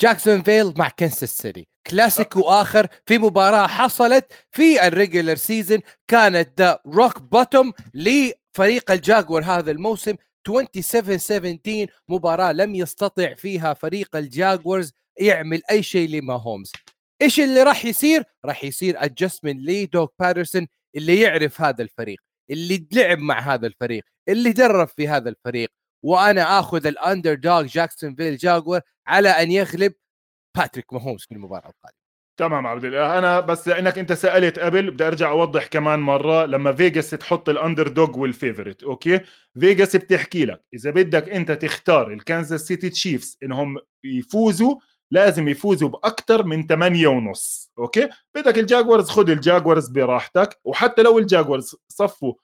[0.00, 1.68] جاكسون فيل مع كنساس سيتي.
[1.86, 9.42] كلاسيكو آخر في مباراة حصلت في ال regular season كانت the rock bottom لفريق الجاكور
[9.42, 10.14] هذا الموسم.
[10.46, 16.72] 27 17 مباراة لم يستطع فيها فريق الجاكورز يعمل أي شيء لماهومز.
[17.22, 20.66] إيش اللي راح يصير؟ راح يصير adjustment لدوغ بيدرسون
[20.96, 22.20] اللي يعرف هذا الفريق
[22.50, 25.70] اللي لعب مع هذا الفريق اللي درب في هذا الفريق
[26.04, 29.94] وأنا آخذ ال underdog جاكسون فيل جاكور على أن يغلب
[30.56, 32.01] باتريك ماهومز في المباراة القادمة.
[32.36, 36.72] تمام عبد الاله أنا بس لانك أنت سألت قبل بدي أرجع أوضح كمان مرة لما
[36.72, 39.20] فيجاس تحط ال underdog وال favorite okay؟
[39.60, 44.76] فيجاس بتحكي لك إذا بدك أنت تختار الكانزاس سيتي تشيفز إنهم يفوزوا
[45.10, 51.76] لازم يفوزوا باكثر من 8 ونص okay؟ بدك الجاكورز خذ الجاكورز براحتك وحتى لو الجاكورز
[51.88, 52.34] صفوا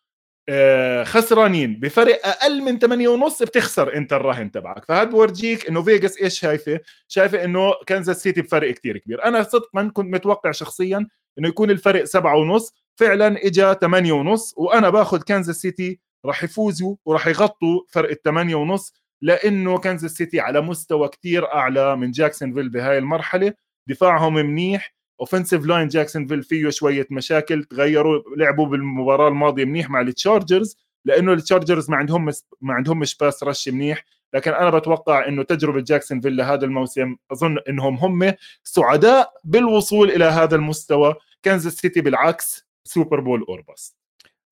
[1.04, 1.80] خسرانين.
[1.80, 6.80] بفرق أقل من 8 ونص بتخسر انت الرهن تبعك فهذا بورجيك إنه فيجاس إيش شايفة؟
[7.08, 9.24] شايفة إنه كنزاس سيتي بفرق كتير كبير.
[9.24, 11.06] أنا صدقا كنت متوقع شخصيا
[11.38, 12.74] إنه يكون الفرق 7 ونص.
[12.96, 18.94] فعلا اجى 8 ونص وأنا باخذ كنزاس سيتي راح يفوزوا وراح يغطوا فرق الثمانية ونص
[19.22, 23.52] لأنه كنزاس سيتي على مستوى كتير أعلى من جاكسونفيل بهاي المرحلة.
[23.86, 24.97] دفاعهم منيح.
[25.20, 31.90] offensive line جاكسونفيل فيه شوية مشاكل تغيروا لعبوا بالمباراة الماضية منيح مع التشارجرز لأنه التشارجرز
[31.90, 32.24] ما عندهم
[32.60, 34.04] ما عندهمش pass rush منيح.
[34.34, 40.56] لكن أنا بتوقع إنه تجربة جاكسونفيل لهذا الموسم أظن إنهم هم سعداء بالوصول إلى هذا
[40.56, 41.14] المستوى.
[41.44, 43.96] كنزاس سيتي بالعكس Super Bowl or bust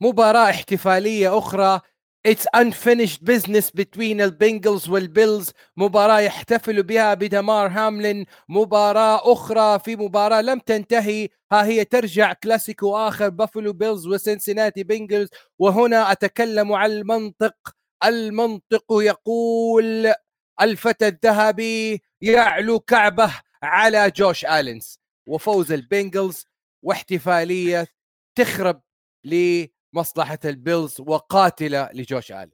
[0.00, 1.80] مباراة احتفالية أخرى.
[2.26, 10.40] It's unfinished business between البنجلز والبيلز مباراة يحتفل بها بدمار هاملين مباراة أخرى في مباراة
[10.40, 11.28] لم تنتهي.
[11.52, 17.56] ها هي ترجع كلاسيكو آخر بافلو بيلز وسنسناتي بنجلز وهنا أتكلم عن المنطق.
[18.04, 20.12] المنطق يقول
[20.60, 26.46] الفتى الذهبي يعلو كعبه على جوش آلنز وفوز البنجلز
[26.82, 27.86] واحتفالية
[28.38, 28.82] تخرب
[29.24, 32.50] لي مصلحة البيلز وقاتلة لجوش آلن.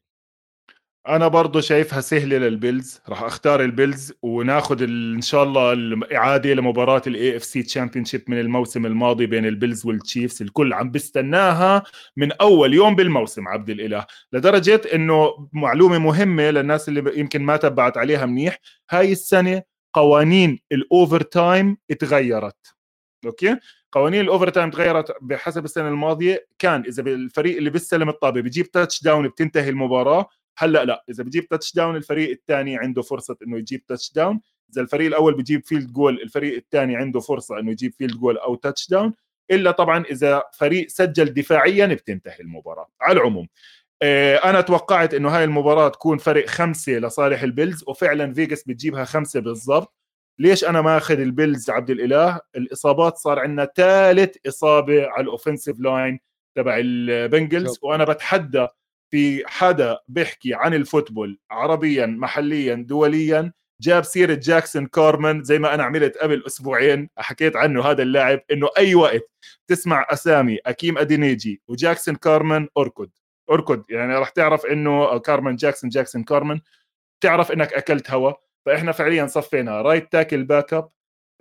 [1.09, 7.37] أنا برضه شايفها سهلة للبيلز راح أختار البيلز وناخذ إن شاء الله الاعاده لمباراة ال
[7.37, 11.83] AFC championship من الموسم الماضي بين البيلز والتشيفز الكل عم بيستناها
[12.17, 14.07] من أول يوم بالموسم عبد الإله.
[14.33, 18.59] لدرجة إنه معلومة مهمة للناس اللي يمكن ما تبعت عليها منيح
[18.91, 19.63] هاي السنة
[19.95, 22.75] قوانين ال overtime اتغيرت.
[23.27, 23.57] okay؟
[23.93, 26.47] قوانين ال overtime تغيرت بحسب السنة الماضية.
[26.59, 30.29] كان إذا الفريق اللي بيستلم الطابة بيجيب touchdown بتنتهي المباراة.
[30.59, 34.41] هلأ لا إذا بجيب touchdown الفريق الثاني عنده فرصة إنه يجيب touchdown
[34.73, 38.55] إذا الفريق الأول بيجيب field goal الفريق الثاني عنده فرصة إنه يجيب field goal أو
[38.55, 39.15] touchdown
[39.51, 42.89] إلا طبعا إذا فريق سجل دفاعيا بتنتهي المباراة.
[43.01, 43.49] على العموم
[44.03, 49.41] آه، أنا توقعت إنه هاي المباراة تكون فرق خمسة لصالح البيلز وفعلا فيجاس بتجيبها خمسة
[49.41, 49.95] بالضبط.
[50.43, 56.21] ليش أنا ماخذ البيلز عبد الإله؟ الإصابات صار عندنا ثالث إصابة على ال offensive line
[56.57, 58.67] تبع البنجلز وأنا بتحدى
[59.11, 65.75] في حدا بيحكي عن ال football عربيا محليا دوليا جاب سيرة جاكسون كارمان زي ما
[65.75, 69.31] أنا عملت قبل أسبوعين حكيت عنه هذا اللاعب إنه أي وقت
[69.69, 73.11] تسمع أسامي أكيم أدينيجي وجاكسون كارمان أركض.
[73.51, 76.61] أركض يعني راح تعرف إنه كارمان جاكسون جاكسون كارمان
[77.21, 78.33] تعرف إنك أكلت هوا.
[78.67, 80.91] فإحنا فعليا صفينا right tackle backup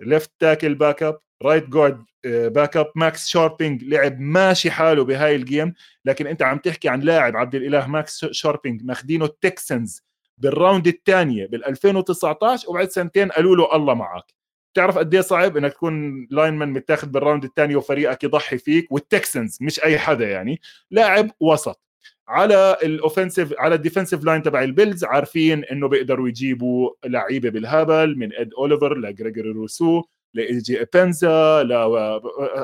[0.00, 6.26] left tackle backup right guard backup ماكس شاربينج لعب ماشي حاله بهاي ال game لكن
[6.26, 10.02] أنت عم تحكي عن لاعب عبد الإله ماكس شاربينج ماخذينه التكسنز
[10.38, 14.24] بال round الثانية بال 2019 وبعد سنتين قالوا له الله معك.
[14.72, 19.58] بتعرف قد إيه صعب إنك تكون lineman متاخذ بال round الثاني وفريقك يضحي فيك؟ والتكسنز
[19.60, 20.60] مش أي حدا يعني.
[20.90, 21.80] لاعب وسط.
[22.28, 28.18] على ال offensive على ال defensive line تبع البيلز عارفين إنه بيقدروا يجيبوا لعيبة بالهبل
[28.18, 30.02] من إد أوليفر لجريجوري روسو
[30.34, 31.72] لايجي ابينيسا ل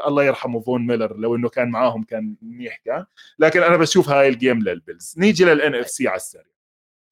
[0.06, 3.04] الله يرحمه فون ميلر لو إنه كان معاهم كان منيح كان
[3.38, 6.44] لكن أنا بشوف هاي ال game للبيلز نيجي لل NFC على السريع.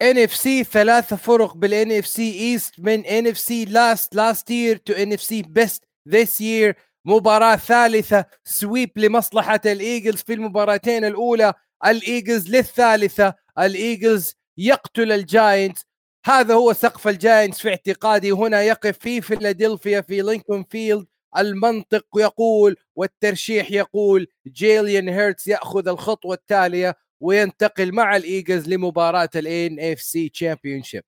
[0.03, 6.41] NFC ثلاثة فرق بال NFC East من NFC Least last year to NFC Beast this
[6.41, 6.74] year
[7.05, 11.55] مباراة ثالثة sweep لمصلحة الايجلز في المباراتين الأولى.
[11.87, 15.87] الإيجلز للثالثة الإيجلز يقتل الجاينتس.
[16.27, 18.31] هذا هو سقف الجاينتس في اعتقادي.
[18.31, 21.07] هنا يقف في فيلادلفيا في لينكولن فيلد.
[21.39, 30.28] المنطق يقول والترشيح يقول جيلين هيرتس يأخذ الخطوة التالية وينتقل مع الإيجلز لمباراة ال NFC
[30.28, 31.03] Championship.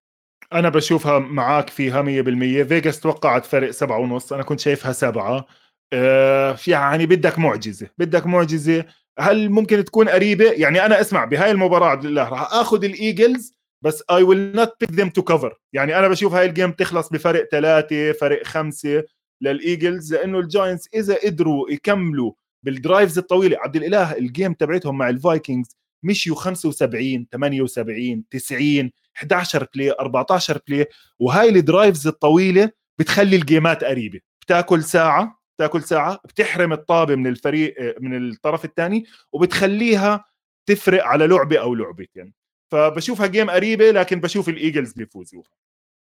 [0.53, 4.33] أنا بشوفها معاك فيها 100% فيجاس توقعت فرق سبعة ونص.
[4.33, 5.47] أنا كنت شايفها سبعة.
[5.93, 7.89] آه يعني بدك معجزة.
[7.99, 8.85] بدك معجزة.
[9.21, 14.03] هل ممكن تكون قريبة؟ يعني أنا أسمع بهاي المباراة عبد الله راح آخذ الإيجلز بس
[14.11, 17.49] I will not pick them to cover يعني أنا بشوف هاي ال game تخلص بفرق
[17.53, 19.05] ثلاثة فرق خمسة
[19.41, 25.09] للإيجلز لأنه الجاينتس إذا قدروا يكملوا بال drives الطويلة عبد الإله ال game تبعتهم مع
[25.09, 30.87] الفايكنجز مشيوا 75 78 90 11 play 14 play
[31.19, 34.21] وهاي ال drives الطويلة بتخلي الجيمات قريبة.
[34.43, 40.25] بتاكل ساعة بتاكل ساعة بتحرم الطابة من الفريق من الطرف الثاني وبتخليها
[40.67, 42.33] تفرق على لعبة أو لعبتين.
[42.73, 45.43] فبشوفها game قريبة لكن بشوف الإيجلز بيفوزوا.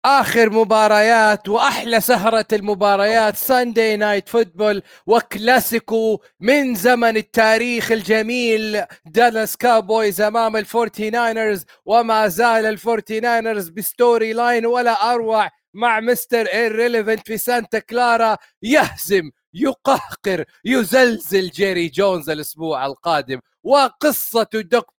[0.05, 10.21] آخر مباريات وأحلى سهرة المباريات Sunday Night Football وكلاسيكو من زمن التاريخ الجميل دالاس كابويز
[10.21, 16.45] أمام الفورتي ناينرز وما زال الفورتي ناينرز ب storyline ولا أروع مع Mr.
[16.45, 23.39] Irrelevant في سانتا كلارا يهزم يقهقر يزلزل جيري جونز الأسبوع القادم.
[23.63, 24.93] وقصة دوك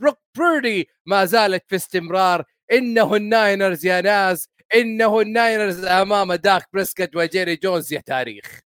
[0.00, 2.44] بروك بيردي ما زالت في استمرار.
[2.72, 8.60] إنه الناينرز يا ناس إنه الناينرز أمام داك بريسكت وجيري جونز يا تاريخ.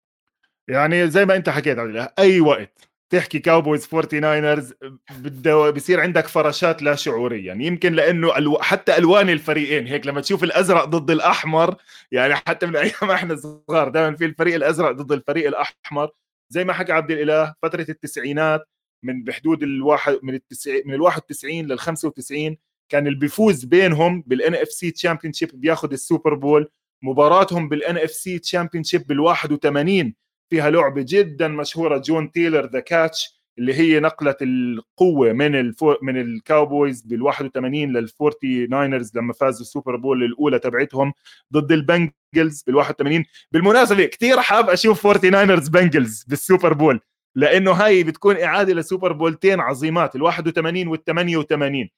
[0.68, 1.79] يعني زي ما أنت حكيت
[2.18, 2.89] أي وقت.
[3.11, 4.74] تحكي كاوبويز فورتي ناينرز
[5.18, 7.38] بده بصير عندك فراشات لا شعوريا.
[7.40, 8.58] يعني يمكن لأنه ألو...
[8.58, 11.76] حتى ألوان الفريقين هيك لما تشوف الأزرق ضد الأحمر
[12.12, 16.11] يعني حتى من أيام إحنا صغار دائما في الفريق الأزرق ضد الفريق الأحمر.
[16.50, 18.68] زي ما حكى عبد الإله فترة التسعينات
[19.04, 22.56] من بحدود الواحد من التسع من ال 91 لل 95
[22.92, 26.70] كان اللي بيفوز بينهم بال NFC Championship بياخذ السوبر بول.
[27.02, 30.14] مباراتهم بال NFC Championship بال 81
[30.51, 36.20] فيها لعبة جدا مشهورة جون تيلر The Catch اللي هي نقلت القوة من الفو من
[36.20, 41.12] الكاوبويز بال 81 للفورتي ناينرز لما فازوا السوبر بول الأولى تبعتهم
[41.53, 47.01] ضد البنجلز بال 81 بالمناسبة كثير حاب أشوف فورتي ناينرز بنجلز بالسوبر بول
[47.34, 51.88] لأنه هاي بتكون إعادة لسوبر بولتين عظيمات ال 81 وال 88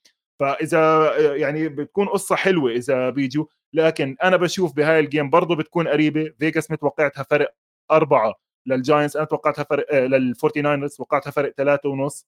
[0.40, 5.88] فإذا يعني بتكون قصة حلوة إذا بيجوا لكن أنا بشوف بهاي ال game برضه بتكون
[5.88, 6.32] قريبة.
[6.38, 7.54] فيجاس متوقعتها فرق
[7.90, 8.34] أربعة.
[8.66, 12.26] للجاينتس أنا توقعتها فرق آه، للفورتي ناينرز توقعتها فرق ثلاثة ونص.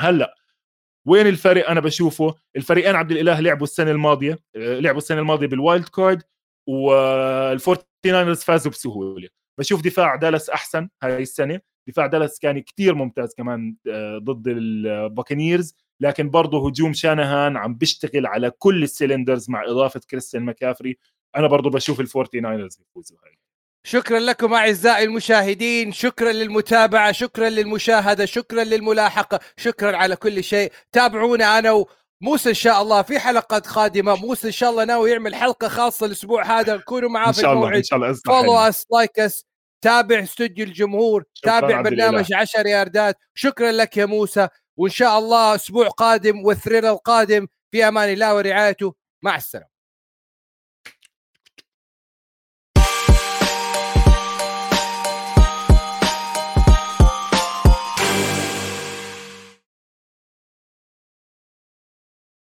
[0.00, 0.34] هلأ
[1.06, 5.60] وين الفرق أنا بشوفه؟ الفريقين عبد الإله لعبوا السنة الماضية آه، لعبوا السنة الماضية بال
[5.60, 6.22] Wild Card
[6.68, 9.28] والفورتي ناينرز فازوا بسهولة.
[9.58, 11.60] بشوف دفاع دالاس أحسن هاي السنة.
[11.88, 15.74] دفاع دالاس كان كتير ممتاز كمان آه، ضد البكانيرز.
[16.00, 20.98] لكن برضه هجوم شانهان عم بيشتغل على كل ال cylinders مع إضافة كريستيان مكافري.
[21.36, 23.38] أنا برضه بشوف الفورتي ناينرز يفوزوا هاي.
[23.84, 30.72] شكرا لكم أعزائي المشاهدين شكرا للمتابعة شكرا للمشاهدة شكرا للملاحقة شكرا على كل شيء.
[30.92, 31.84] تابعونا أنا
[32.22, 34.14] وموسى إن شاء الله في حلقات قادمة.
[34.16, 36.76] موسى إن شاء الله ناوي يعمل حلقة خاصة الأسبوع هذا.
[36.76, 39.44] كونوا معاه في الموعد إن شاء الله follow us like us
[39.82, 41.24] تابع استوديو الجمهور.
[41.42, 43.16] تابع برنامج 10 ياردات.
[43.34, 44.48] شكرا لك يا موسى.
[44.76, 47.46] وإن شاء الله أسبوع قادم والثريل القادم.
[47.70, 48.94] في أمان الله ورعايته.
[49.22, 49.69] مع السلامة.